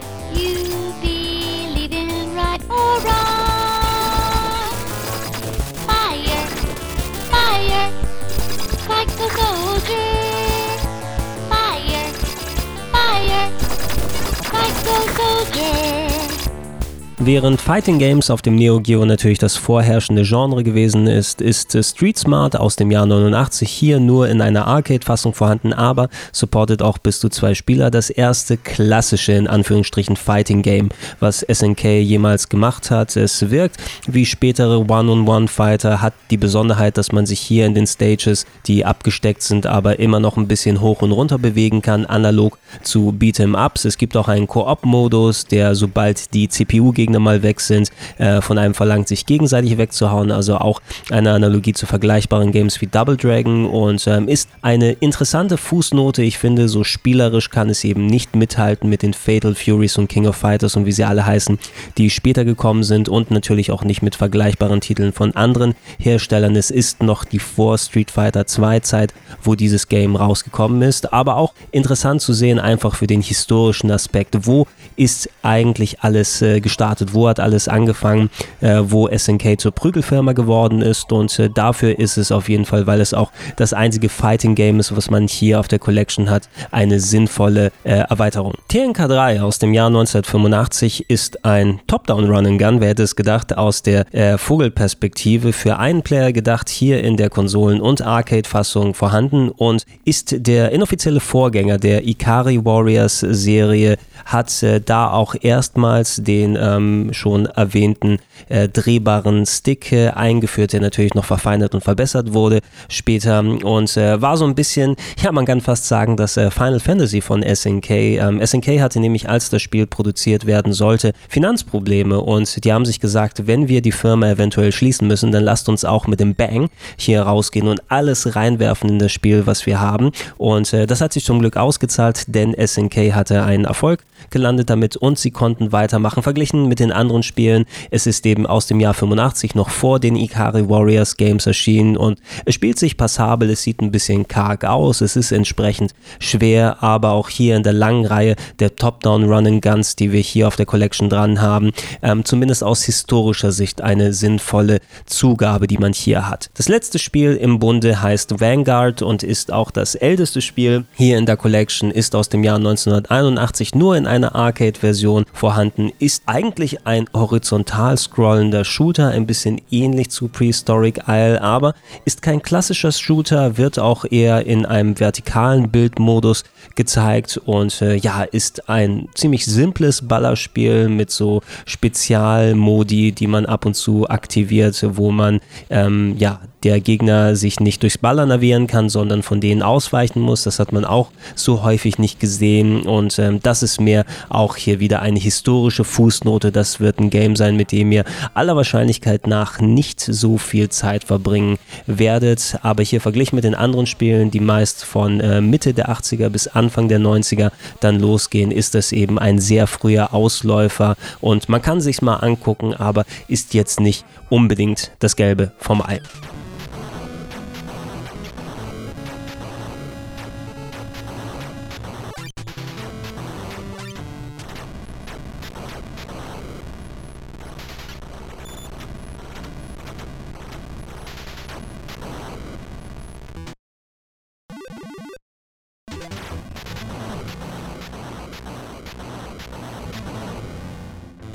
Während 17.22 17.60
Fighting 17.60 18.00
Games 18.00 18.30
auf 18.30 18.42
dem 18.42 18.56
Neo 18.56 18.80
Geo 18.80 19.04
natürlich 19.04 19.40
das 19.40 19.58
vorherrschende 19.58 20.24
Genre 20.24 20.64
gewesen 20.64 21.06
ist, 21.06 21.42
ist 21.42 21.78
Street 21.84 22.18
Smart 22.18 22.56
aus 22.56 22.78
dem 22.78 22.92
Jahr 22.92 23.06
89 23.06 23.70
hier 23.70 24.00
nur 24.00 24.30
in 24.30 24.42
einer 24.42 24.68
Arcade-Fassung 24.68 25.34
vorhanden, 25.34 25.74
aber 25.74 26.08
supportet 26.32 26.82
auch 26.82 26.98
bis 26.98 27.20
zu 27.20 27.28
zwei 27.28 27.56
Spieler. 27.56 27.92
Das 27.92 28.10
erste 28.10 28.56
klassische, 28.56 29.34
in 29.34 29.50
Anführungsstrichen, 29.50 30.16
Fighting 30.16 30.62
Game, 30.62 30.92
was 31.20 31.42
SNK 31.42 32.00
jemals 32.00 32.48
gemacht 32.48 32.90
hat. 32.90 33.18
Es 33.18 33.50
wirkt 33.50 33.76
wie 34.08 34.26
spätere 34.26 34.80
One-on-One-Fighter, 34.90 36.02
hat 36.02 36.14
die 36.32 36.38
Besonderheit, 36.38 36.98
dass 36.98 37.12
man 37.12 37.26
sich 37.26 37.42
hier 37.42 37.66
in 37.66 37.74
den 37.74 37.86
Stages, 37.86 38.46
die 38.66 38.86
abgesteckt 38.86 39.42
sind, 39.42 39.66
aber 39.68 40.00
immer 40.00 40.22
noch 40.22 40.38
ein 40.38 40.48
bisschen 40.48 40.80
hoch 40.80 41.02
und 41.02 41.12
runter 41.12 41.38
bewegen 41.38 41.82
kann, 41.82 42.06
analog 42.06 42.58
zu 42.82 43.12
Beat'em-Ups. 43.12 43.84
Es 43.84 43.98
gibt 43.98 44.16
auch 44.16 44.30
einen 44.30 44.48
Koop-Modus, 44.48 45.48
der 45.48 45.76
sobald 45.76 46.34
die 46.34 46.48
CPU 46.48 46.94
gegen 46.94 47.09
Gegner 47.10 47.20
mal 47.20 47.42
weg 47.42 47.60
sind, 47.60 47.90
äh, 48.20 48.40
von 48.40 48.60
einem 48.60 48.76
verlangt, 48.76 49.08
sich 49.08 49.26
gegenseitig 49.26 49.78
wegzuhauen. 49.80 50.32
Also 50.32 50.58
auch 50.58 50.80
eine 51.10 51.34
Analogie 51.34 51.74
zu 51.74 51.88
vergleichbaren 51.88 52.52
Games 52.52 52.80
wie 52.82 52.88
Double 52.88 53.18
Dragon 53.18 53.66
und 53.66 54.06
ähm, 54.06 54.28
ist 54.28 54.48
eine 54.62 54.92
interessante 54.92 55.58
Fußnote. 55.58 56.22
Ich 56.22 56.38
finde, 56.38 56.70
so 56.70 56.84
spielerisch 56.84 57.50
kann 57.50 57.70
es 57.70 57.84
eben 57.84 58.06
nicht 58.06 58.36
mithalten 58.36 58.90
mit 58.90 59.02
den 59.02 59.14
Fatal 59.14 59.56
Furies 59.56 59.98
und 59.98 60.08
King 60.08 60.28
of 60.28 60.36
Fighters 60.36 60.76
und 60.76 60.86
wie 60.86 60.92
sie 60.92 61.04
alle 61.04 61.26
heißen, 61.26 61.58
die 61.98 62.12
später 62.12 62.46
gekommen 62.46 62.84
sind 62.84 63.10
und 63.10 63.32
natürlich 63.32 63.72
auch 63.72 63.84
nicht 63.84 64.04
mit 64.04 64.16
vergleichbaren 64.16 64.82
Titeln 64.82 65.12
von 65.12 65.36
anderen 65.36 65.74
Herstellern. 65.98 66.56
Es 66.56 66.70
ist 66.70 67.02
noch 67.02 67.26
die 67.26 67.40
vor 67.40 67.80
Street 67.80 68.12
Fighter 68.12 68.46
2 68.46 68.82
Zeit, 68.82 69.14
wo 69.42 69.56
dieses 69.56 69.88
Game 69.88 70.16
rausgekommen 70.16 70.84
ist, 70.84 71.12
aber 71.12 71.38
auch 71.38 71.54
interessant 71.72 72.22
zu 72.22 72.34
sehen, 72.34 72.60
einfach 72.60 72.96
für 72.96 73.08
den 73.08 73.22
historischen 73.22 73.90
Aspekt. 73.90 74.46
Wo 74.46 74.68
ist 74.96 75.30
eigentlich 75.42 76.02
alles 76.02 76.42
äh, 76.42 76.60
gestartet? 76.60 76.99
Gestartet, 77.00 77.14
wo 77.14 77.28
hat 77.28 77.40
alles 77.40 77.68
angefangen, 77.68 78.30
äh, 78.62 78.82
wo 78.84 79.08
SNK 79.08 79.60
zur 79.60 79.72
Prügelfirma 79.72 80.34
geworden 80.34 80.82
ist. 80.82 81.12
Und 81.12 81.38
äh, 81.40 81.50
dafür 81.50 81.98
ist 81.98 82.18
es 82.18 82.32
auf 82.32 82.50
jeden 82.50 82.66
Fall, 82.66 82.88
weil 82.88 83.02
es 83.02 83.14
auch 83.14 83.32
das 83.56 83.74
einzige 83.74 84.10
Fighting 84.10 84.56
Game 84.56 84.80
ist, 84.80 84.96
was 84.96 85.10
man 85.10 85.28
hier 85.28 85.60
auf 85.60 85.68
der 85.68 85.80
Collection 85.80 86.30
hat, 86.30 86.50
eine 86.72 87.00
sinnvolle 87.00 87.72
äh, 87.84 88.00
Erweiterung. 88.10 88.54
TNK 88.68 89.08
3 89.08 89.42
aus 89.42 89.60
dem 89.60 89.74
Jahr 89.74 89.88
1985 89.88 91.10
ist 91.10 91.46
ein 91.46 91.80
Top-Down 91.88 92.30
Run 92.30 92.46
and 92.46 92.60
Gun, 92.60 92.82
wer 92.82 92.90
hätte 92.90 93.04
es 93.04 93.16
gedacht, 93.16 93.58
aus 93.58 93.82
der 93.82 94.14
äh, 94.14 94.38
Vogelperspektive 94.38 95.54
für 95.54 95.78
einen 95.78 96.02
Player 96.02 96.32
gedacht, 96.32 96.70
hier 96.70 97.04
in 97.04 97.18
der 97.18 97.30
Konsolen- 97.30 97.82
und 97.82 98.02
Arcade-Fassung 98.02 98.94
vorhanden. 98.94 99.50
Und 99.50 99.86
ist 100.06 100.36
der 100.46 100.72
inoffizielle 100.72 101.20
Vorgänger 101.20 101.78
der 101.78 102.08
Ikari 102.08 102.64
Warriors 102.64 103.20
Serie, 103.20 103.98
hat 104.26 104.64
äh, 104.64 104.82
da 104.82 105.12
auch 105.12 105.36
erstmals 105.40 106.18
den 106.18 106.58
ähm, 106.60 106.89
schon 107.12 107.46
erwähnten 107.46 108.20
äh, 108.50 108.68
drehbaren 108.70 109.46
Stick 109.46 109.92
äh, 109.92 110.10
eingeführt, 110.10 110.74
der 110.74 110.82
natürlich 110.82 111.14
noch 111.14 111.26
verfeinert 111.26 111.76
und 111.76 111.84
verbessert 111.84 112.34
wurde 112.34 112.60
später 112.88 113.40
und 113.40 113.98
äh, 113.98 114.22
war 114.22 114.38
so 114.38 114.46
ein 114.46 114.56
bisschen, 114.56 114.96
ja, 115.22 115.32
man 115.32 115.46
kann 115.46 115.62
fast 115.62 115.88
sagen, 115.88 116.18
das 116.18 116.38
äh, 116.38 116.52
Final 116.52 116.80
Fantasy 116.80 117.22
von 117.22 117.44
SNK. 117.44 117.90
Ähm, 117.90 118.46
SNK 118.46 118.82
hatte 118.82 119.00
nämlich, 119.00 119.30
als 119.30 119.50
das 119.50 119.62
Spiel 119.62 119.88
produziert 119.88 120.46
werden 120.46 120.74
sollte, 120.74 121.14
Finanzprobleme 121.28 122.20
und 122.20 122.64
die 122.64 122.74
haben 122.74 122.86
sich 122.86 123.00
gesagt, 123.00 123.48
wenn 123.48 123.68
wir 123.68 123.82
die 123.82 123.92
Firma 123.92 124.30
eventuell 124.30 124.72
schließen 124.72 125.08
müssen, 125.08 125.32
dann 125.32 125.44
lasst 125.44 125.70
uns 125.70 125.86
auch 125.86 126.08
mit 126.08 126.20
dem 126.20 126.36
Bang 126.36 126.70
hier 126.98 127.22
rausgehen 127.22 127.68
und 127.68 127.82
alles 127.90 128.36
reinwerfen 128.36 128.90
in 128.90 129.00
das 129.00 129.12
Spiel, 129.12 129.46
was 129.46 129.66
wir 129.66 129.80
haben. 129.80 130.12
Und 130.38 130.74
äh, 130.74 130.88
das 130.88 131.02
hat 131.02 131.14
sich 131.14 131.24
zum 131.24 131.40
Glück 131.40 131.58
ausgezahlt, 131.58 132.26
denn 132.28 132.56
SNK 132.56 133.14
hatte 133.14 133.44
einen 133.44 133.66
Erfolg 133.66 134.04
gelandet 134.30 134.70
damit 134.70 134.98
und 134.98 135.18
sie 135.18 135.32
konnten 135.32 135.72
weitermachen. 135.72 136.24
Verglichen 136.24 136.68
mit 136.68 136.79
den 136.80 136.92
anderen 136.92 137.24
Spielen, 137.24 137.66
es 137.92 138.08
ist 138.08 138.26
eben 138.26 138.46
aus 138.46 138.68
dem 138.68 138.80
Jahr 138.80 138.94
85 138.94 139.56
noch 139.56 139.70
vor 139.70 140.00
den 140.00 140.16
Ikari 140.16 140.70
Warriors 140.70 141.18
Games 141.18 141.46
erschienen 141.46 141.98
und 141.98 142.20
es 142.46 142.56
spielt 142.56 142.80
sich 142.80 142.98
passabel, 142.98 143.50
es 143.50 143.64
sieht 143.64 143.82
ein 143.82 143.92
bisschen 143.92 144.28
karg 144.28 144.66
aus, 144.66 145.02
es 145.02 145.16
ist 145.16 145.32
entsprechend 145.32 145.94
schwer, 146.20 146.82
aber 146.84 147.12
auch 147.12 147.30
hier 147.30 147.56
in 147.56 147.64
der 147.64 147.74
langen 147.74 148.06
Reihe 148.06 148.36
der 148.60 148.76
Top-Down 148.76 149.26
Run 149.26 149.62
Guns, 149.62 149.96
die 149.96 150.12
wir 150.12 150.22
hier 150.22 150.48
auf 150.48 150.56
der 150.56 150.66
Collection 150.66 151.10
dran 151.10 151.42
haben, 151.42 151.72
ähm, 152.02 152.26
zumindest 152.26 152.64
aus 152.64 152.84
historischer 152.84 153.52
Sicht 153.52 153.82
eine 153.82 154.14
sinnvolle 154.14 154.80
Zugabe, 155.06 155.68
die 155.68 155.78
man 155.78 155.94
hier 155.94 156.30
hat. 156.30 156.50
Das 156.56 156.70
letzte 156.70 157.00
Spiel 157.00 157.36
im 157.36 157.60
Bunde 157.60 158.02
heißt 158.02 158.40
Vanguard 158.40 159.02
und 159.02 159.24
ist 159.24 159.52
auch 159.52 159.72
das 159.72 159.96
älteste 159.96 160.42
Spiel 160.42 160.86
hier 160.96 161.18
in 161.18 161.26
der 161.26 161.38
Collection, 161.38 161.92
ist 161.92 162.16
aus 162.16 162.30
dem 162.30 162.44
Jahr 162.44 162.58
1981 162.58 163.76
nur 163.76 163.98
in 163.98 164.06
einer 164.06 164.36
Arcade-Version 164.36 165.26
vorhanden, 165.34 165.92
ist 166.00 166.24
eigentlich 166.26 166.69
ein 166.86 167.06
horizontal 167.14 167.98
scrollender 167.98 168.64
Shooter, 168.64 169.10
ein 169.10 169.26
bisschen 169.26 169.62
ähnlich 169.72 170.10
zu 170.10 170.28
Prehistoric 170.28 171.04
Isle, 171.08 171.42
aber 171.42 171.74
ist 172.06 172.22
kein 172.22 172.42
klassischer 172.42 172.92
Shooter, 172.92 173.58
wird 173.58 173.80
auch 173.80 174.06
eher 174.10 174.46
in 174.46 174.66
einem 174.66 175.00
vertikalen 175.00 175.70
Bildmodus 175.70 176.44
gezeigt 176.76 177.38
und 177.46 177.82
äh, 177.82 177.96
ja, 177.96 178.24
ist 178.24 178.70
ein 178.70 179.08
ziemlich 179.16 179.46
simples 179.46 180.08
Ballerspiel 180.08 180.90
mit 180.90 181.12
so 181.12 181.42
Spezialmodi, 181.66 183.12
die 183.12 183.28
man 183.28 183.46
ab 183.46 183.66
und 183.66 183.76
zu 183.76 184.10
aktiviert, 184.10 184.86
wo 184.96 185.12
man 185.12 185.42
ähm, 185.70 186.16
ja 186.18 186.40
der 186.64 186.82
Gegner 186.82 187.36
sich 187.36 187.60
nicht 187.60 187.84
durchs 187.84 187.98
Ballern 187.98 188.32
erwehren 188.32 188.68
kann, 188.68 188.90
sondern 188.90 189.24
von 189.24 189.40
denen 189.40 189.62
ausweichen 189.62 190.22
muss. 190.22 190.44
Das 190.44 190.60
hat 190.60 190.72
man 190.72 190.86
auch 190.86 191.10
so 191.36 191.64
häufig 191.64 192.00
nicht 192.00 192.20
gesehen 192.20 192.82
und 192.82 193.18
ähm, 193.20 193.40
das 193.42 193.64
ist 193.64 193.80
mehr 193.80 194.06
auch 194.28 194.56
hier 194.56 194.80
wieder 194.80 195.02
eine 195.02 195.20
historische 195.20 195.84
Fußnote. 195.84 196.52
Das 196.60 196.82
wird 196.82 197.00
ein 197.00 197.10
Game 197.10 197.38
sein, 197.38 197.56
mit 197.56 197.72
dem 197.72 197.90
ihr 197.94 198.04
aller 198.34 198.54
Wahrscheinlichkeit 198.58 199.28
nach 199.28 199.62
nicht 199.62 200.02
so 200.02 200.38
viel 200.38 200.68
Zeit 200.68 201.06
verbringen 201.06 201.58
werdet. 201.86 202.60
Aber 202.64 202.84
hier 202.84 203.00
verglichen 203.00 203.38
mit 203.38 203.46
den 203.46 203.56
anderen 203.56 203.86
Spielen, 203.86 204.30
die 204.30 204.42
meist 204.42 204.84
von 204.84 205.22
äh, 205.22 205.40
Mitte 205.40 205.74
der 205.74 205.88
80er 205.88 206.28
bis 206.28 206.48
Anfang 206.48 206.90
der 206.90 207.00
90er 207.00 207.52
dann 207.80 207.98
losgehen, 207.98 208.52
ist 208.52 208.76
das 208.76 208.92
eben 208.92 209.18
ein 209.18 209.40
sehr 209.40 209.68
früher 209.68 210.14
Ausläufer 210.14 210.98
und 211.22 211.48
man 211.48 211.62
kann 211.62 211.80
sich's 211.80 212.02
mal 212.02 212.18
angucken, 212.18 212.74
aber 212.74 213.06
ist 213.30 213.54
jetzt 213.54 213.80
nicht 213.80 214.04
unbedingt 214.28 214.92
das 215.00 215.16
Gelbe 215.16 215.54
vom 215.60 215.82
Ei. 215.82 216.02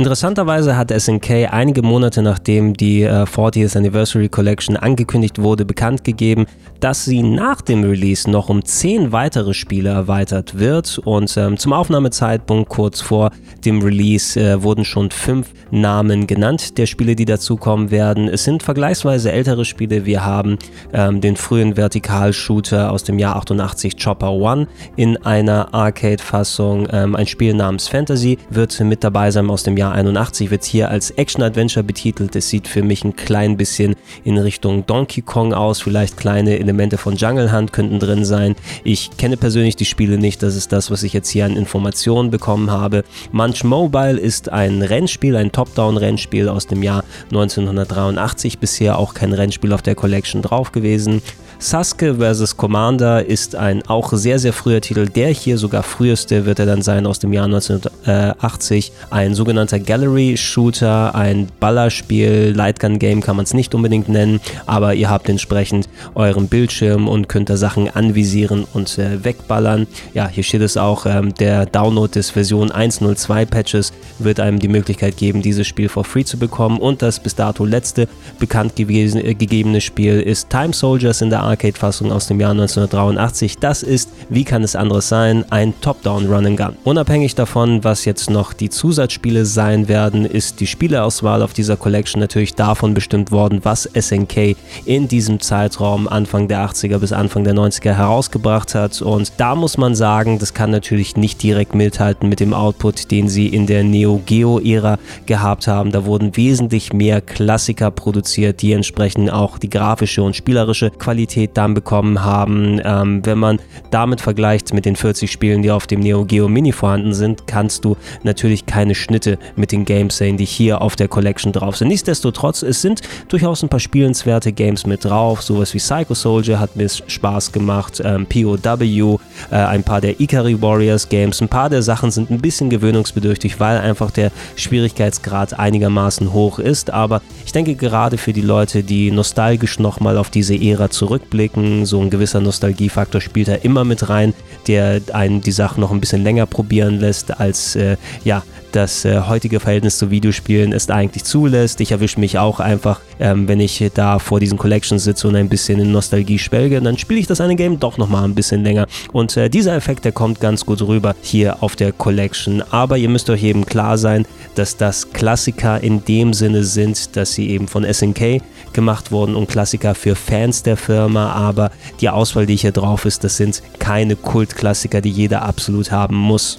Interessanterweise 0.05 0.77
hat 0.77 0.91
SNK 0.91 1.51
einige 1.51 1.81
Monate 1.81 2.21
nachdem 2.21 2.75
die 2.75 3.05
äh, 3.05 3.23
40th 3.23 3.75
Anniversary 3.75 4.29
Collection 4.29 4.77
angekündigt 4.77 5.41
wurde, 5.41 5.65
bekannt 5.65 6.05
gegeben, 6.05 6.45
dass 6.79 7.07
sie 7.07 7.23
nach 7.23 7.63
dem 7.63 7.83
Release 7.83 8.31
noch 8.31 8.51
um 8.51 8.63
10 8.63 9.13
weitere 9.13 9.55
Spiele 9.55 9.89
erweitert 9.89 10.59
wird. 10.59 10.99
Und 10.99 11.35
ähm, 11.39 11.57
zum 11.57 11.73
Aufnahmezeitpunkt 11.73 12.69
kurz 12.69 13.01
vor 13.01 13.31
dem 13.65 13.81
Release 13.81 14.39
äh, 14.39 14.63
wurden 14.63 14.85
schon 14.85 15.11
fünf 15.11 15.55
Namen 15.71 16.27
genannt 16.27 16.77
der 16.77 16.85
Spiele, 16.85 17.17
die 17.17 17.25
dazukommen 17.25 17.91
werden. 17.91 18.29
Es 18.29 18.45
sind 18.45 18.63
vergleichsweise 18.63 19.33
ältere 19.33 19.65
Spiele. 19.65 20.05
Wir 20.05 20.23
haben 20.23 20.59
ähm, 20.93 21.23
den 21.23 21.37
frühen 21.37 21.79
Vertikalshooter 21.79 22.93
aus 22.93 23.05
dem 23.05 23.19
Jahr 23.19 23.37
88 23.37 23.97
Chopper 23.97 24.33
One 24.33 24.69
in 24.97 25.17
einer 25.25 25.73
Arcade-Fassung. 25.73 26.89
Ähm, 26.93 27.17
ein 27.17 27.27
Spiel 27.27 27.55
namens 27.55 27.89
Fantasy 27.89 28.37
wird 28.51 28.79
mit 28.81 29.03
dabei 29.03 29.31
sein 29.31 29.49
aus 29.49 29.63
dem 29.63 29.79
Jahr 29.79 29.94
81 29.95 30.51
wird 30.51 30.65
hier 30.65 30.91
als 30.91 31.11
Action-Adventure 31.11 31.85
betitelt. 31.85 32.37
Es 32.37 32.49
sieht 32.49 32.69
für 32.69 32.83
mich 32.83 33.05
ein 33.05 33.17
klein 33.17 33.57
bisschen 33.57 33.97
in 34.25 34.39
Richtung 34.39 34.85
Donkey 34.87 35.23
Kong 35.23 35.55
aus. 35.55 35.81
Vielleicht 35.81 36.17
kleine 36.17 36.59
Elemente 36.59 36.99
von 36.99 37.17
Jungle 37.17 37.53
Hunt 37.53 37.73
könnten 37.73 37.99
drin 37.99 38.25
sein. 38.25 38.57
Ich 38.83 39.17
kenne 39.17 39.37
persönlich 39.37 39.77
die 39.77 39.85
Spiele 39.85 40.19
nicht. 40.19 40.43
Das 40.43 40.57
ist 40.57 40.73
das, 40.73 40.91
was 40.91 41.03
ich 41.03 41.13
jetzt 41.13 41.31
hier 41.31 41.45
an 41.45 41.57
Informationen 41.57 42.31
bekommen 42.31 42.71
habe. 42.71 43.05
Munch 43.33 43.65
Mobile 43.65 44.19
ist 44.19 44.51
ein 44.51 44.83
Rennspiel, 44.83 45.37
ein 45.37 45.53
Top-Down-Rennspiel 45.53 46.49
aus 46.49 46.67
dem 46.67 46.83
Jahr 46.83 47.05
1983. 47.31 48.59
Bisher 48.59 48.99
auch 48.99 49.15
kein 49.15 49.33
Rennspiel 49.33 49.73
auf 49.73 49.83
der 49.83 49.95
Collection 49.95 50.43
drauf 50.43 50.73
gewesen. 50.73 51.23
Sasuke 51.59 52.17
vs. 52.17 52.57
Commander 52.57 53.25
ist 53.25 53.57
ein 53.57 53.83
auch 53.87 54.13
sehr, 54.13 54.39
sehr 54.39 54.53
früher 54.53 54.81
Titel. 54.81 55.09
Der 55.09 55.29
hier 55.29 55.57
sogar 55.57 55.83
früheste 55.83 56.47
wird 56.47 56.59
er 56.59 56.67
dann 56.67 56.83
sein 56.83 57.07
aus 57.07 57.19
dem 57.19 57.33
Jahr 57.33 57.47
1980. 57.47 58.93
Ein 59.11 59.35
sogenannter 59.35 59.79
Gallery-Shooter, 59.79 61.15
ein 61.15 61.49
Ballerspiel, 61.61 62.53
Lightgun-Game 62.55 63.21
kann 63.21 63.37
man 63.37 63.45
es 63.45 63.55
nicht 63.55 63.75
unbedingt 63.75 64.09
nennen, 64.09 64.41
aber 64.67 64.95
ihr 64.95 65.09
habt 65.09 65.29
entsprechend 65.29 65.89
euren 66.15 66.49
Bildschirm 66.49 67.09
und 67.09 67.29
könnt 67.29 67.49
da 67.49 67.57
Sachen 67.57 67.89
anvisieren 67.89 68.67
und 68.73 68.99
äh, 68.99 69.25
wegballern. 69.25 69.87
Ja, 70.13 70.29
hier 70.29 70.43
steht 70.43 70.63
es 70.63 70.77
auch, 70.77 71.07
ähm, 71.07 71.35
der 71.35 71.67
Download 71.67 72.13
des 72.13 72.31
Version 72.31 72.71
1.02 72.71 73.47
Patches 73.47 73.93
wird 74.19 74.41
einem 74.41 74.59
die 74.59 74.69
Möglichkeit 74.69 75.17
geben, 75.17 75.41
dieses 75.41 75.67
Spiel 75.67 75.89
for 75.89 76.05
free 76.05 76.25
zu 76.25 76.37
bekommen 76.37 76.79
und 76.79 77.01
das 77.03 77.21
bis 77.21 77.35
dato 77.35 77.65
letzte 77.65 78.09
bekannt 78.39 78.77
gewesen, 78.77 79.25
äh, 79.25 79.35
gegebene 79.35 79.81
Spiel 79.81 80.21
ist 80.21 80.51
Time 80.51 80.73
Soldiers 80.73 81.23
in 81.23 81.31
der 81.31 81.45
Arcade-Fassung 81.55 82.11
aus 82.11 82.27
dem 82.27 82.41
Jahr 82.41 82.51
1983. 82.51 83.59
Das 83.59 83.83
ist, 83.83 84.11
wie 84.29 84.45
kann 84.45 84.65
es 84.65 84.75
anderes 84.75 85.09
sein, 85.09 85.45
ein 85.51 85.73
Top-Down 85.81 86.27
Run-and-Gun. 86.27 86.77
Unabhängig 86.83 87.35
davon, 87.37 87.85
was 87.85 88.05
jetzt 88.05 88.29
noch 88.29 88.53
die 88.53 88.71
Zusatzspiele 88.71 89.47
sein 89.47 89.89
werden, 89.89 90.25
ist 90.25 90.61
die 90.61 90.67
Spieleauswahl 90.67 91.43
auf 91.43 91.53
dieser 91.53 91.77
Collection 91.77 92.21
natürlich 92.21 92.55
davon 92.55 92.93
bestimmt 92.93 93.31
worden, 93.31 93.61
was 93.63 93.89
SNK 93.95 94.57
in 94.85 95.07
diesem 95.07 95.41
Zeitraum 95.41 96.09
Anfang 96.09 96.49
der 96.49 96.69
80er 96.69 96.99
bis 96.99 97.13
Anfang 97.13 97.45
der 97.45 97.55
90er 97.55 97.93
herausgebracht 97.93 98.75
hat. 98.75 99.01
Und 99.01 99.33
da 99.37 99.55
muss 99.55 99.79
man 99.79 99.95
sagen, 99.95 100.39
das 100.41 100.55
kann 100.55 100.71
natürlich 100.71 101.17
nicht 101.17 101.43
direkt 101.43 101.75
mithalten 101.75 102.29
mit 102.29 102.41
dem 102.41 102.53
Output, 102.53 103.13
den 103.13 103.29
sie 103.29 103.47
in 103.47 103.67
der 103.67 103.85
Neo 103.85 104.21
Geo-Ära 104.27 104.99
gehabt 105.27 105.69
haben. 105.69 105.93
Da 105.93 106.05
wurden 106.05 106.37
wesentlich 106.37 106.93
mehr 106.93 107.21
Klassiker 107.21 107.93
produziert, 107.93 108.61
die 108.63 108.73
entsprechend 108.73 109.33
auch 109.33 109.59
die 109.59 109.71
grafische 109.71 110.23
und 110.23 110.35
spielerische 110.35 110.91
Qualität 110.91 111.34
dann 111.55 111.75
bekommen 111.75 112.25
haben. 112.25 112.81
Ähm, 112.85 113.25
wenn 113.25 113.39
man 113.39 113.59
damit 113.91 114.21
vergleicht 114.21 114.73
mit 114.73 114.85
den 114.85 114.97
40 114.97 115.31
Spielen, 115.31 115.63
die 115.63 115.71
auf 115.71 115.87
dem 115.87 116.01
Neo 116.01 116.25
Geo 116.25 116.49
Mini 116.49 116.73
vorhanden 116.73 117.15
sind, 117.15 117.47
kannst 117.47 117.85
du 117.85 117.97
natürlich 118.23 118.67
keine 118.67 118.95
Schnitte 118.95 119.39
mit 119.57 119.73
den 119.73 119.85
Games 119.85 120.17
sehen, 120.17 120.37
die 120.37 120.45
hier 120.45 120.81
auf 120.81 120.97
der 120.97 121.09
Collection 121.09 121.53
drauf 121.53 121.77
sind. 121.77 121.89
Nichtsdestotrotz, 121.89 122.63
es 122.63 122.81
sind 122.83 123.03
durchaus 123.29 123.63
ein 123.63 123.69
paar 123.69 123.81
spielenswerte 123.81 124.53
Games 124.53 124.87
mit 124.87 125.05
drauf. 125.05 125.43
Sowas 125.43 125.75
wie 125.75 125.79
Psycho 125.79 126.15
Soldier 126.15 126.61
hat 126.61 126.77
mir 126.77 126.89
Spaß 126.89 127.53
gemacht, 127.53 128.01
ähm, 128.05 128.27
POW, 128.27 129.21
äh, 129.51 129.55
ein 129.55 129.83
paar 129.83 130.01
der 130.01 130.21
Ikari 130.21 130.61
Warriors 130.61 131.09
Games. 131.09 131.41
Ein 131.41 131.49
paar 131.49 131.71
der 131.71 131.83
Sachen 131.83 132.11
sind 132.11 132.31
ein 132.31 132.41
bisschen 132.41 132.71
gewöhnungsbedürftig, 132.71 133.61
weil 133.61 133.79
einfach 133.79 134.11
der 134.11 134.31
Schwierigkeitsgrad 134.57 135.59
einigermaßen 135.59 136.33
hoch 136.33 136.59
ist. 136.59 136.91
Aber 136.91 137.23
ich 137.45 137.53
denke 137.53 137.75
gerade 137.75 138.19
für 138.19 138.33
die 138.33 138.41
Leute, 138.41 138.83
die 138.83 139.11
nostalgisch 139.11 139.79
nochmal 139.79 140.19
auf 140.19 140.31
diese 140.31 140.55
Ära 140.55 140.91
zurückblicken, 141.25 141.87
so 141.87 142.01
ein 142.01 142.11
gewisser 142.11 142.41
Nostalgiefaktor 142.41 143.21
spielt 143.21 143.49
da 143.49 143.55
immer 143.55 143.85
mit 143.85 144.09
rein, 144.09 144.35
der 144.67 145.01
einen 145.13 145.41
die 145.41 145.53
Sache 145.53 145.81
noch 145.81 145.91
ein 145.91 146.01
bisschen 146.01 146.23
länger 146.23 146.47
probieren 146.47 147.01
lässt, 147.01 147.39
als 147.41 147.77
äh, 147.77 147.97
ja, 148.25 148.43
das 148.75 149.05
äh, 149.05 149.21
heutige 149.21 149.61
Verhältnis 149.61 149.99
zu 149.99 150.11
Videospielen 150.11 150.73
es 150.73 150.91
eigentlich 150.91 151.25
zulässt. 151.25 151.81
Ich 151.81 151.93
erwische 151.93 152.19
mich 152.19 152.39
auch 152.39 152.61
einfach, 152.61 153.01
ähm, 153.21 153.47
wenn 153.47 153.61
ich 153.61 153.85
da 153.95 154.19
vor 154.19 154.41
diesen 154.41 154.59
Collections 154.59 155.05
sitze 155.05 155.29
und 155.29 155.37
ein 155.37 155.49
bisschen 155.49 155.79
in 155.79 155.93
Nostalgie 155.93 156.39
schwelge, 156.39 156.81
dann 156.81 156.99
spiele 156.99 157.21
ich 157.21 157.27
das 157.27 157.41
eine 157.41 157.57
Game 157.57 157.79
doch 157.79 157.99
nochmal 157.99 158.25
ein 158.25 158.35
bisschen 158.35 158.65
länger. 158.65 158.87
Und 159.13 159.37
äh, 159.37 159.49
dieser 159.49 159.75
Effekt, 159.75 160.05
der 160.05 160.13
kommt 160.13 160.41
ganz 160.41 160.67
gut 160.67 160.83
rüber 160.83 161.15
hier 161.23 161.63
auf 161.63 161.77
der 161.77 161.93
Collection. 161.93 162.63
Aber 162.71 162.99
ihr 162.99 163.09
müsst 163.09 163.31
euch 163.31 163.45
eben 163.45 163.65
klar 163.65 163.97
sein, 163.97 164.27
dass 164.57 164.77
das 164.77 165.13
Klassiker 165.13 165.81
in 165.81 166.05
dem 166.05 166.33
Sinne 166.33 166.65
sind, 166.65 167.17
dass 167.17 167.33
sie 167.33 167.51
eben 167.51 167.69
von 167.69 167.85
SNK 167.85 168.43
gemacht 168.73 169.13
wurden 169.13 169.37
und 169.37 169.49
Klassiker 169.49 169.95
für 169.95 170.17
Fans 170.17 170.63
der 170.63 170.77
Firma. 170.77 171.33
Aber 171.33 171.71
die 172.01 172.09
Auswahl, 172.09 172.47
die 172.47 172.57
hier 172.57 172.73
drauf 172.73 173.05
ist, 173.05 173.23
das 173.23 173.37
sind 173.37 173.63
keine 173.79 174.17
Kultklassiker, 174.17 175.01
die 175.01 175.11
jeder 175.11 175.43
absolut 175.43 175.93
haben 175.93 176.17
muss. 176.17 176.59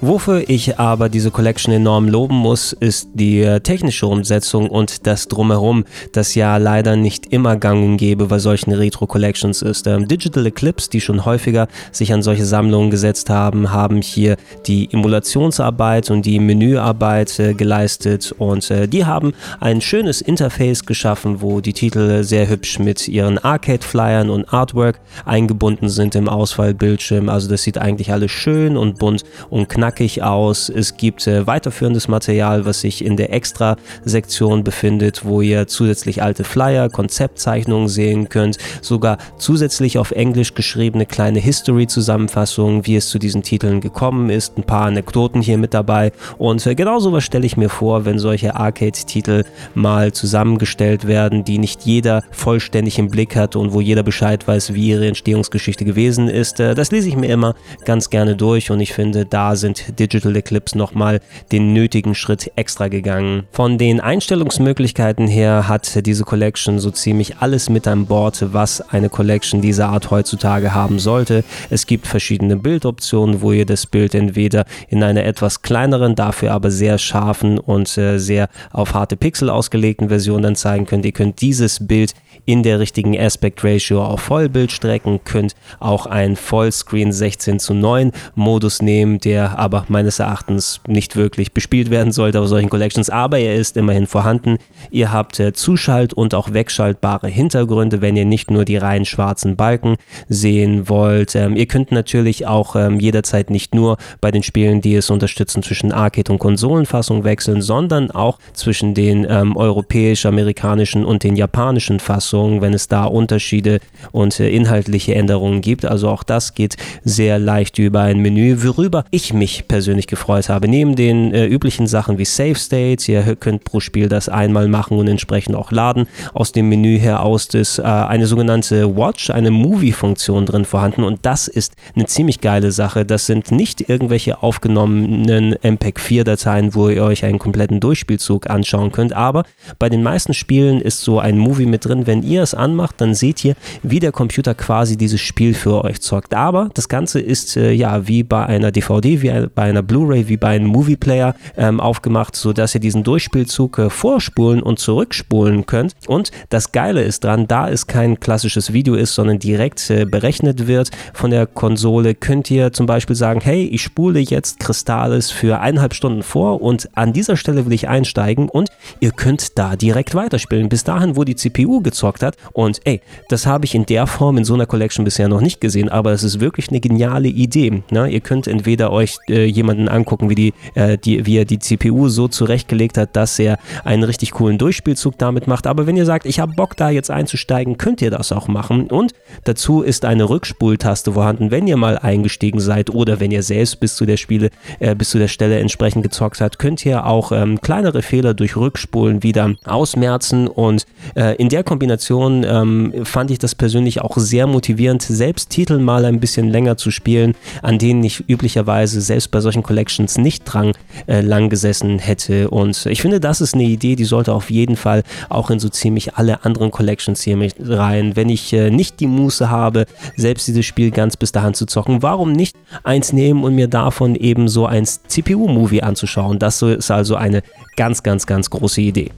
Wofür 0.00 0.50
ich 0.50 0.78
aber 0.78 1.08
diese 1.08 1.30
Collection 1.30 1.72
enorm 1.72 2.08
loben 2.08 2.36
muss, 2.36 2.74
ist 2.74 3.08
die 3.14 3.40
äh, 3.40 3.60
technische 3.60 4.06
Umsetzung 4.06 4.68
und 4.68 5.06
das 5.06 5.28
Drumherum, 5.28 5.84
das 6.12 6.34
ja 6.34 6.58
leider 6.58 6.94
nicht 6.94 7.32
immer 7.32 7.56
gang 7.56 7.82
und 7.82 7.96
gäbe 7.96 8.26
bei 8.26 8.38
solchen 8.38 8.72
Retro-Collections 8.72 9.62
ist. 9.62 9.86
Ähm, 9.86 10.06
Digital 10.06 10.44
Eclipse, 10.44 10.90
die 10.90 11.00
schon 11.00 11.24
häufiger 11.24 11.68
sich 11.90 12.12
an 12.12 12.22
solche 12.22 12.44
Sammlungen 12.44 12.90
gesetzt 12.90 13.30
haben, 13.30 13.72
haben 13.72 14.02
hier 14.02 14.36
die 14.66 14.92
Emulationsarbeit 14.92 16.10
und 16.10 16.26
die 16.26 16.38
Menüarbeit 16.38 17.38
äh, 17.38 17.54
geleistet 17.54 18.34
und 18.36 18.70
äh, 18.70 18.86
die 18.86 19.06
haben 19.06 19.32
ein 19.58 19.80
schönes 19.80 20.20
Interface 20.20 20.84
geschaffen, 20.84 21.40
wo 21.40 21.62
die 21.62 21.72
Titel 21.72 22.22
sehr 22.24 22.48
hübsch 22.48 22.78
mit 22.78 23.08
ihren 23.08 23.38
Arcade-Flyern 23.38 24.28
und 24.28 24.52
Artwork 24.52 25.00
eingebunden 25.24 25.88
sind 25.88 26.14
im 26.14 26.28
Auswahlbildschirm. 26.28 27.30
Also 27.30 27.48
das 27.48 27.62
sieht 27.62 27.78
eigentlich 27.78 28.12
alles 28.12 28.30
schön 28.30 28.76
und 28.76 28.98
bunt 28.98 29.24
und 29.48 29.70
knackig 29.70 29.93
knackig 29.94 30.22
aus. 30.22 30.68
Es 30.68 30.96
gibt 30.96 31.26
äh, 31.26 31.46
weiterführendes 31.46 32.08
Material, 32.08 32.64
was 32.64 32.80
sich 32.80 33.04
in 33.04 33.16
der 33.16 33.32
Extra-Sektion 33.32 34.64
befindet, 34.64 35.24
wo 35.24 35.40
ihr 35.40 35.66
zusätzlich 35.66 36.22
alte 36.22 36.44
Flyer, 36.44 36.88
Konzeptzeichnungen 36.88 37.88
sehen 37.88 38.28
könnt, 38.28 38.58
sogar 38.80 39.18
zusätzlich 39.38 39.98
auf 39.98 40.10
Englisch 40.10 40.54
geschriebene 40.54 41.06
kleine 41.06 41.38
History-Zusammenfassungen, 41.38 42.86
wie 42.86 42.96
es 42.96 43.08
zu 43.08 43.18
diesen 43.18 43.42
Titeln 43.42 43.80
gekommen 43.80 44.30
ist, 44.30 44.58
ein 44.58 44.64
paar 44.64 44.86
Anekdoten 44.86 45.40
hier 45.40 45.58
mit 45.58 45.74
dabei 45.74 46.12
und 46.38 46.66
äh, 46.66 46.74
genau 46.74 46.98
sowas 46.98 47.24
stelle 47.24 47.46
ich 47.46 47.56
mir 47.56 47.68
vor, 47.68 48.04
wenn 48.04 48.18
solche 48.18 48.56
Arcade-Titel 48.56 49.44
mal 49.74 50.12
zusammengestellt 50.12 51.06
werden, 51.06 51.44
die 51.44 51.58
nicht 51.58 51.82
jeder 51.82 52.22
vollständig 52.30 52.98
im 52.98 53.08
Blick 53.08 53.36
hat 53.36 53.56
und 53.56 53.72
wo 53.72 53.80
jeder 53.80 54.02
Bescheid 54.02 54.46
weiß, 54.46 54.74
wie 54.74 54.88
ihre 54.88 55.06
Entstehungsgeschichte 55.06 55.84
gewesen 55.84 56.28
ist. 56.28 56.58
Äh, 56.60 56.74
das 56.74 56.90
lese 56.90 57.08
ich 57.08 57.16
mir 57.16 57.28
immer 57.28 57.54
ganz 57.84 58.10
gerne 58.10 58.34
durch 58.36 58.70
und 58.70 58.80
ich 58.80 58.92
finde, 58.92 59.24
da 59.24 59.56
sind 59.56 59.73
Digital 59.98 60.36
Eclipse 60.36 60.76
nochmal 60.76 61.20
den 61.52 61.72
nötigen 61.72 62.14
Schritt 62.14 62.50
extra 62.56 62.88
gegangen. 62.88 63.44
Von 63.52 63.78
den 63.78 64.00
Einstellungsmöglichkeiten 64.00 65.26
her 65.26 65.68
hat 65.68 66.06
diese 66.06 66.24
Collection 66.24 66.78
so 66.78 66.90
ziemlich 66.90 67.38
alles 67.38 67.68
mit 67.68 67.86
an 67.86 68.06
Bord, 68.06 68.52
was 68.52 68.80
eine 68.80 69.08
Collection 69.08 69.60
dieser 69.60 69.88
Art 69.88 70.10
heutzutage 70.10 70.74
haben 70.74 70.98
sollte. 70.98 71.44
Es 71.70 71.86
gibt 71.86 72.06
verschiedene 72.06 72.56
Bildoptionen, 72.56 73.42
wo 73.42 73.52
ihr 73.52 73.66
das 73.66 73.86
Bild 73.86 74.14
entweder 74.14 74.64
in 74.88 75.02
einer 75.02 75.24
etwas 75.24 75.62
kleineren, 75.62 76.14
dafür 76.14 76.52
aber 76.52 76.70
sehr 76.70 76.98
scharfen 76.98 77.58
und 77.58 77.96
äh, 77.98 78.18
sehr 78.18 78.48
auf 78.72 78.94
harte 78.94 79.16
Pixel 79.16 79.50
ausgelegten 79.50 80.08
Version 80.08 80.42
dann 80.42 80.56
zeigen 80.56 80.86
könnt. 80.86 81.04
Ihr 81.04 81.12
könnt 81.12 81.40
dieses 81.40 81.86
Bild 81.86 82.14
in 82.46 82.62
der 82.62 82.78
richtigen 82.80 83.18
Aspect 83.18 83.64
Ratio 83.64 84.04
auf 84.04 84.20
Vollbild 84.20 84.72
strecken, 84.72 85.20
könnt 85.24 85.54
auch 85.80 86.06
einen 86.06 86.36
Vollscreen 86.36 87.12
16 87.12 87.58
zu 87.58 87.74
9 87.74 88.12
Modus 88.34 88.82
nehmen, 88.82 89.18
der 89.18 89.58
aber 89.58 89.84
meines 89.88 90.18
Erachtens 90.18 90.80
nicht 90.86 91.16
wirklich 91.16 91.52
bespielt 91.52 91.90
werden 91.90 92.12
sollte 92.12 92.40
auf 92.40 92.48
solchen 92.48 92.70
Collections, 92.70 93.10
aber 93.10 93.38
er 93.38 93.54
ist 93.54 93.76
immerhin 93.76 94.06
vorhanden. 94.06 94.58
Ihr 94.90 95.12
habt 95.12 95.40
äh, 95.40 95.52
zuschalt- 95.52 96.12
und 96.12 96.34
auch 96.34 96.52
wegschaltbare 96.52 97.28
Hintergründe, 97.28 98.00
wenn 98.00 98.16
ihr 98.16 98.24
nicht 98.24 98.50
nur 98.50 98.64
die 98.64 98.76
rein 98.76 99.04
schwarzen 99.04 99.56
Balken 99.56 99.96
sehen 100.28 100.88
wollt. 100.88 101.34
Ähm, 101.34 101.56
ihr 101.56 101.66
könnt 101.66 101.92
natürlich 101.92 102.46
auch 102.46 102.76
ähm, 102.76 103.00
jederzeit 103.00 103.50
nicht 103.50 103.74
nur 103.74 103.96
bei 104.20 104.30
den 104.30 104.42
Spielen, 104.42 104.80
die 104.80 104.94
es 104.94 105.10
unterstützen, 105.10 105.62
zwischen 105.62 105.92
Arcade- 105.92 106.32
und 106.32 106.38
Konsolenfassung 106.38 107.24
wechseln, 107.24 107.62
sondern 107.62 108.10
auch 108.10 108.38
zwischen 108.52 108.94
den 108.94 109.26
ähm, 109.28 109.56
europäisch-amerikanischen 109.56 111.04
und 111.04 111.22
den 111.22 111.36
japanischen 111.36 112.00
Fassungen, 112.00 112.33
wenn 112.34 112.74
es 112.74 112.88
da 112.88 113.04
Unterschiede 113.04 113.80
und 114.12 114.38
äh, 114.40 114.50
inhaltliche 114.50 115.14
Änderungen 115.14 115.60
gibt. 115.60 115.84
Also 115.84 116.08
auch 116.08 116.22
das 116.22 116.54
geht 116.54 116.76
sehr 117.04 117.38
leicht 117.38 117.78
über 117.78 118.00
ein 118.00 118.18
Menü, 118.18 118.62
worüber 118.62 119.04
ich 119.10 119.32
mich 119.32 119.44
mich 119.44 119.68
persönlich 119.68 120.06
gefreut 120.06 120.48
habe. 120.48 120.68
Neben 120.68 120.96
den 120.96 121.34
äh, 121.34 121.44
üblichen 121.46 121.86
Sachen 121.86 122.16
wie 122.16 122.24
Save 122.24 122.54
States, 122.54 123.06
ihr 123.08 123.36
könnt 123.36 123.64
pro 123.64 123.78
Spiel 123.78 124.08
das 124.08 124.30
einmal 124.30 124.68
machen 124.68 124.98
und 124.98 125.06
entsprechend 125.06 125.54
auch 125.54 125.70
laden. 125.70 126.06
Aus 126.32 126.52
dem 126.52 126.70
Menü 126.70 126.98
heraus 126.98 127.46
ist 127.52 127.78
äh, 127.78 127.82
eine 127.82 128.26
sogenannte 128.26 128.96
Watch, 128.96 129.28
eine 129.28 129.50
Movie-Funktion 129.50 130.46
drin 130.46 130.64
vorhanden 130.64 131.04
und 131.04 131.20
das 131.26 131.46
ist 131.46 131.74
eine 131.94 132.06
ziemlich 132.06 132.40
geile 132.40 132.72
Sache. 132.72 133.04
Das 133.04 133.26
sind 133.26 133.52
nicht 133.52 133.86
irgendwelche 133.88 134.42
aufgenommenen 134.42 135.56
MPEG-4-Dateien, 135.62 136.74
wo 136.74 136.88
ihr 136.88 137.04
euch 137.04 137.24
einen 137.24 137.38
kompletten 137.38 137.80
Durchspielzug 137.80 138.48
anschauen 138.48 138.92
könnt, 138.92 139.12
aber 139.12 139.44
bei 139.78 139.90
den 139.90 140.02
meisten 140.02 140.32
Spielen 140.32 140.80
ist 140.80 141.02
so 141.02 141.18
ein 141.18 141.36
Movie 141.36 141.66
mit 141.66 141.84
drin. 141.84 142.06
Wenn 142.06 142.22
ihr 142.24 142.42
es 142.42 142.54
anmacht, 142.54 143.00
dann 143.00 143.14
seht 143.14 143.44
ihr, 143.44 143.54
wie 143.82 144.00
der 144.00 144.12
Computer 144.12 144.54
quasi 144.54 144.96
dieses 144.96 145.20
Spiel 145.20 145.54
für 145.54 145.84
euch 145.84 146.00
zockt. 146.00 146.34
Aber 146.34 146.70
das 146.74 146.88
Ganze 146.88 147.20
ist 147.20 147.56
äh, 147.56 147.72
ja 147.72 148.06
wie 148.08 148.22
bei 148.22 148.46
einer 148.46 148.72
DVD, 148.72 149.22
wie 149.22 149.48
bei 149.54 149.62
einer 149.62 149.82
Blu-ray 149.82 150.28
wie 150.28 150.36
bei 150.36 150.48
einem 150.48 150.66
Movie 150.66 150.96
Player 150.96 151.34
ähm, 151.56 151.80
aufgemacht, 151.80 152.36
sodass 152.36 152.74
ihr 152.74 152.80
diesen 152.80 153.04
Durchspielzug 153.04 153.78
äh, 153.78 153.90
vorspulen 153.90 154.62
und 154.62 154.78
zurückspulen 154.78 155.66
könnt. 155.66 155.94
Und 156.06 156.30
das 156.48 156.72
Geile 156.72 157.02
ist 157.02 157.24
dran, 157.24 157.46
da 157.46 157.68
es 157.68 157.86
kein 157.86 158.20
klassisches 158.20 158.72
Video 158.72 158.94
ist, 158.94 159.14
sondern 159.14 159.38
direkt 159.38 159.90
äh, 159.90 160.04
berechnet 160.04 160.66
wird 160.66 160.90
von 161.12 161.30
der 161.30 161.46
Konsole, 161.46 162.14
könnt 162.14 162.50
ihr 162.50 162.72
zum 162.72 162.86
Beispiel 162.86 163.16
sagen, 163.16 163.40
hey, 163.42 163.64
ich 163.64 163.82
spule 163.82 164.20
jetzt 164.20 164.60
Crystallis 164.60 165.30
für 165.30 165.60
eineinhalb 165.60 165.94
Stunden 165.94 166.22
vor 166.22 166.62
und 166.62 166.88
an 166.96 167.12
dieser 167.12 167.36
Stelle 167.36 167.66
will 167.66 167.72
ich 167.72 167.88
einsteigen 167.88 168.48
und 168.48 168.70
ihr 169.00 169.10
könnt 169.10 169.58
da 169.58 169.76
direkt 169.76 170.14
weiterspielen. 170.14 170.68
Bis 170.68 170.84
dahin, 170.84 171.16
wo 171.16 171.24
die 171.24 171.36
CPU 171.36 171.80
gezockt 171.80 172.13
gezockt 172.14 172.22
hat. 172.22 172.36
Und 172.52 172.80
ey, 172.84 173.00
das 173.28 173.46
habe 173.46 173.64
ich 173.64 173.74
in 173.74 173.86
der 173.86 174.06
Form 174.06 174.38
in 174.38 174.44
so 174.44 174.54
einer 174.54 174.66
Collection 174.66 175.04
bisher 175.04 175.28
noch 175.28 175.40
nicht 175.40 175.60
gesehen, 175.60 175.88
aber 175.88 176.12
es 176.12 176.22
ist 176.22 176.40
wirklich 176.40 176.68
eine 176.68 176.80
geniale 176.80 177.28
Idee. 177.28 177.82
Ne? 177.90 178.08
Ihr 178.08 178.20
könnt 178.20 178.46
entweder 178.46 178.92
euch 178.92 179.18
äh, 179.28 179.44
jemanden 179.44 179.88
angucken, 179.88 180.30
wie, 180.30 180.34
die, 180.34 180.54
äh, 180.74 180.98
die, 180.98 181.26
wie 181.26 181.38
er 181.38 181.44
die 181.44 181.58
CPU 181.58 182.08
so 182.08 182.28
zurechtgelegt 182.28 182.98
hat, 182.98 183.16
dass 183.16 183.38
er 183.38 183.58
einen 183.84 184.04
richtig 184.04 184.32
coolen 184.32 184.58
Durchspielzug 184.58 185.18
damit 185.18 185.46
macht. 185.46 185.66
Aber 185.66 185.86
wenn 185.86 185.96
ihr 185.96 186.06
sagt, 186.06 186.26
ich 186.26 186.40
habe 186.40 186.52
Bock 186.54 186.76
da 186.76 186.90
jetzt 186.90 187.10
einzusteigen, 187.10 187.78
könnt 187.78 188.02
ihr 188.02 188.10
das 188.10 188.32
auch 188.32 188.48
machen. 188.48 188.90
Und 188.90 189.12
dazu 189.44 189.82
ist 189.82 190.04
eine 190.04 190.28
Rückspultaste 190.28 191.12
vorhanden, 191.12 191.50
wenn 191.50 191.66
ihr 191.66 191.76
mal 191.76 191.98
eingestiegen 191.98 192.60
seid 192.60 192.90
oder 192.90 193.20
wenn 193.20 193.30
ihr 193.30 193.42
selbst 193.42 193.80
bis 193.80 193.96
zu 193.96 194.06
der 194.06 194.16
Spiele, 194.16 194.50
äh, 194.78 194.94
bis 194.94 195.10
zu 195.10 195.18
der 195.18 195.28
Stelle 195.28 195.58
entsprechend 195.58 196.02
gezockt 196.02 196.40
habt, 196.40 196.58
könnt 196.58 196.84
ihr 196.86 197.06
auch 197.06 197.32
ähm, 197.32 197.60
kleinere 197.60 198.02
Fehler 198.02 198.34
durch 198.34 198.56
Rückspulen 198.56 199.22
wieder 199.22 199.54
ausmerzen. 199.64 200.48
Und 200.48 200.86
äh, 201.16 201.36
in 201.36 201.48
der 201.48 201.64
Kombination 201.64 202.03
ähm, 202.10 202.92
fand 203.04 203.30
ich 203.30 203.38
das 203.38 203.54
persönlich 203.54 204.00
auch 204.00 204.16
sehr 204.16 204.46
motivierend, 204.46 205.02
selbst 205.02 205.50
Titel 205.50 205.78
mal 205.78 206.04
ein 206.04 206.20
bisschen 206.20 206.48
länger 206.48 206.76
zu 206.76 206.90
spielen, 206.90 207.34
an 207.62 207.78
denen 207.78 208.02
ich 208.04 208.28
üblicherweise 208.28 209.00
selbst 209.00 209.30
bei 209.30 209.40
solchen 209.40 209.62
Collections 209.62 210.18
nicht 210.18 210.44
dran 210.44 210.72
äh, 211.06 211.20
lang 211.20 211.48
gesessen 211.48 211.98
hätte. 211.98 212.50
Und 212.50 212.86
ich 212.86 213.02
finde, 213.02 213.20
das 213.20 213.40
ist 213.40 213.54
eine 213.54 213.64
Idee, 213.64 213.96
die 213.96 214.04
sollte 214.04 214.32
auf 214.32 214.50
jeden 214.50 214.76
Fall 214.76 215.02
auch 215.28 215.50
in 215.50 215.58
so 215.58 215.68
ziemlich 215.68 216.14
alle 216.14 216.44
anderen 216.44 216.70
Collections 216.70 217.22
hier 217.22 217.36
mit 217.36 217.54
rein. 217.58 218.16
Wenn 218.16 218.28
ich 218.28 218.52
äh, 218.52 218.70
nicht 218.70 219.00
die 219.00 219.06
Muße 219.06 219.50
habe, 219.50 219.86
selbst 220.16 220.46
dieses 220.48 220.66
Spiel 220.66 220.90
ganz 220.90 221.16
bis 221.16 221.32
dahin 221.32 221.54
zu 221.54 221.66
zocken, 221.66 222.02
warum 222.02 222.32
nicht 222.32 222.56
eins 222.82 223.12
nehmen 223.12 223.44
und 223.44 223.54
mir 223.54 223.68
davon 223.68 224.14
eben 224.14 224.48
so 224.48 224.66
ein 224.66 224.84
CPU-Movie 224.84 225.82
anzuschauen? 225.82 226.38
Das 226.38 226.62
ist 226.62 226.90
also 226.90 227.16
eine 227.16 227.42
ganz, 227.76 228.02
ganz, 228.02 228.26
ganz 228.26 228.50
große 228.50 228.80
Idee. 228.80 229.10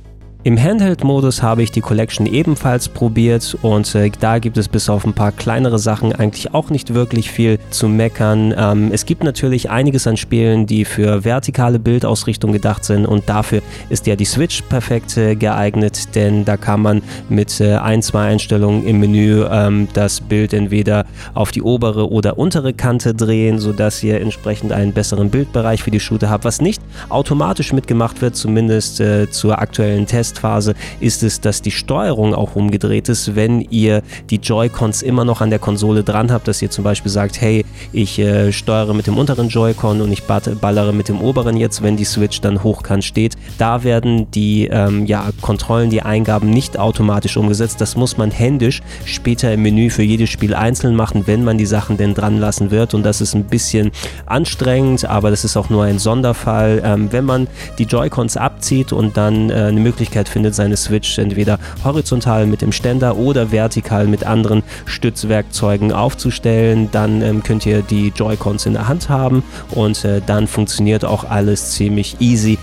Im 0.47 0.63
Handheld-Modus 0.63 1.43
habe 1.43 1.65
ich 1.65 1.73
die 1.73 1.81
Collection 1.81 2.25
ebenfalls 2.25 2.89
probiert 2.89 3.59
und 3.63 3.93
äh, 3.97 4.13
da 4.21 4.39
gibt 4.39 4.57
es 4.59 4.69
bis 4.69 4.89
auf 4.89 5.05
ein 5.05 5.13
paar 5.13 5.33
kleinere 5.33 5.81
Sachen 5.81 6.13
eigentlich 6.13 6.55
auch 6.55 6.71
nicht 6.71 6.95
wirklich 6.95 7.33
viel 7.33 7.59
zu 7.71 7.89
meckern. 7.89 8.55
Ähm, 8.57 8.91
es 8.93 9.07
gibt 9.07 9.25
natürlich 9.25 9.71
einiges 9.71 10.07
an 10.07 10.17
Spielen, 10.17 10.69
die 10.69 10.85
für 10.85 11.25
vertikale 11.25 11.81
Bildausrichtung 11.81 12.53
gedacht 12.53 12.85
sind 12.85 13.07
und 13.07 13.29
dafür 13.29 13.61
ist 13.89 14.07
ja 14.07 14.15
die 14.15 14.25
Switch 14.25 14.63
perfekt 14.63 15.17
äh, 15.17 15.35
geeignet, 15.35 16.15
denn 16.15 16.45
da 16.45 16.57
kann 16.57 16.81
man 16.81 17.03
mit 17.29 17.61
äh, 17.61 17.79
ein, 17.79 18.01
zwei 18.01 18.29
Einstellungen 18.29 18.87
im 18.87 19.01
Menü 19.01 19.45
ähm, 19.51 19.89
das 19.95 20.21
Bild 20.21 20.53
entweder 20.53 21.07
auf 21.35 21.51
die 21.51 21.63
obere 21.63 22.09
oder 22.09 22.39
untere 22.39 22.73
Kante 22.73 23.15
drehen, 23.15 23.59
sodass 23.59 24.01
ihr 24.05 24.21
entsprechend 24.21 24.71
einen 24.71 24.93
besseren 24.93 25.29
Bildbereich 25.29 25.83
für 25.83 25.91
die 25.91 25.99
Shooter 25.99 26.31
habt, 26.31 26.45
was 26.45 26.61
nicht 26.61 26.81
automatisch 27.09 27.73
mitgemacht 27.73 28.23
wird, 28.23 28.37
zumindest 28.37 29.01
äh, 29.01 29.29
zur 29.29 29.59
aktuellen 29.59 30.07
Test 30.07 30.36
Testphase 30.37 30.75
ist 31.01 31.22
es, 31.22 31.40
dass 31.40 31.62
die 31.62 31.70
Steuerung 31.70 32.35
auch 32.35 32.57
umgedreht 32.57 33.09
ist, 33.09 33.35
wenn 33.35 33.61
ihr 33.62 34.03
die 34.31 34.37
Joy-Cons 34.37 35.03
immer 35.03 35.25
noch 35.25 35.40
an 35.40 35.51
der 35.51 35.59
Konsole 35.59 36.03
dran 36.03 36.31
habt, 36.31 36.46
dass 36.49 36.61
ihr 36.61 36.70
zum 36.70 36.85
Beispiel 36.85 37.11
sagt, 37.11 37.40
hey, 37.40 37.64
ich 37.92 38.18
äh, 38.18 38.53
steuere 38.53 38.94
mit 38.94 39.07
dem 39.07 39.16
unteren 39.16 39.49
Joy-Con 39.49 40.01
und 40.01 40.12
ich 40.12 40.25
ballere 40.25 40.92
mit 40.92 41.09
dem 41.09 41.20
oberen 41.20 41.57
jetzt, 41.57 41.83
wenn 41.83 41.96
die 41.96 42.05
Switch 42.05 42.40
dann 42.40 42.62
hochkant 42.62 43.05
steht. 43.05 43.35
Da 43.59 43.83
werden 43.85 44.31
die 44.31 44.68
ähm, 44.70 45.07
ja, 45.07 45.31
Kontrollen, 45.40 45.90
die 45.90 46.03
Eingaben 46.03 46.51
nicht 46.51 46.79
automatisch 46.79 47.37
umgesetzt. 47.37 47.81
Das 47.81 47.96
muss 47.96 48.18
man 48.18 48.31
händisch 48.31 48.83
später 49.05 49.53
im 49.53 49.62
Menü 49.62 49.90
für 49.90 50.03
jedes 50.03 50.31
Spiel 50.31 50.55
einzeln 50.55 50.94
machen, 50.94 51.27
wenn 51.27 51.44
man 51.44 51.59
die 51.59 51.66
Sachen 51.66 51.96
denn 51.96 52.14
dran 52.14 52.38
lassen 52.38 52.70
wird. 52.70 52.94
Und 52.94 53.05
das 53.05 53.20
ist 53.20 53.35
ein 53.35 53.44
bisschen 53.44 53.90
anstrengend, 54.27 55.05
aber 55.07 55.31
das 55.31 55.44
ist 55.44 55.57
auch 55.57 55.70
nur 55.70 55.85
ein 55.85 55.99
Sonderfall. 55.99 56.83
Ähm, 56.85 57.12
wenn 57.12 57.25
man 57.25 57.46
die 57.79 57.85
Joy-Cons 57.85 58.37
abzieht 58.37 58.92
und 58.92 59.16
dann 59.16 59.51
äh, 59.51 59.55
eine 59.55 59.81
Möglichkeit 59.81 60.26
Möglichkeit 60.27 60.29
findet, 60.29 60.55
seine 60.55 60.77
Switch 60.77 61.19
entweder 61.19 61.59
horizontal 61.85 62.47
mit 62.47 62.62
dem 62.62 62.73
Ständer 62.73 63.17
oder 63.17 63.53
vertikal 63.53 64.07
mit 64.07 64.25
anderen 64.25 64.62
Stützwerkzeugen 64.85 65.93
aufzustellen. 65.93 66.89
Dann 66.93 67.23
ähm, 67.23 67.43
könnt 67.43 67.67
ihr 67.67 67.83
die 67.83 68.12
Joy-Cons 68.15 68.67
in 68.67 68.75
der 68.75 68.89
Hand 68.89 69.09
haben 69.09 69.43
und 69.71 70.05
äh, 70.05 70.21
dann 70.27 70.47
funktioniert 70.47 71.05
auch 71.05 71.25
alles 71.25 71.73
ziemlich 71.73 72.17
easy. 72.21 72.59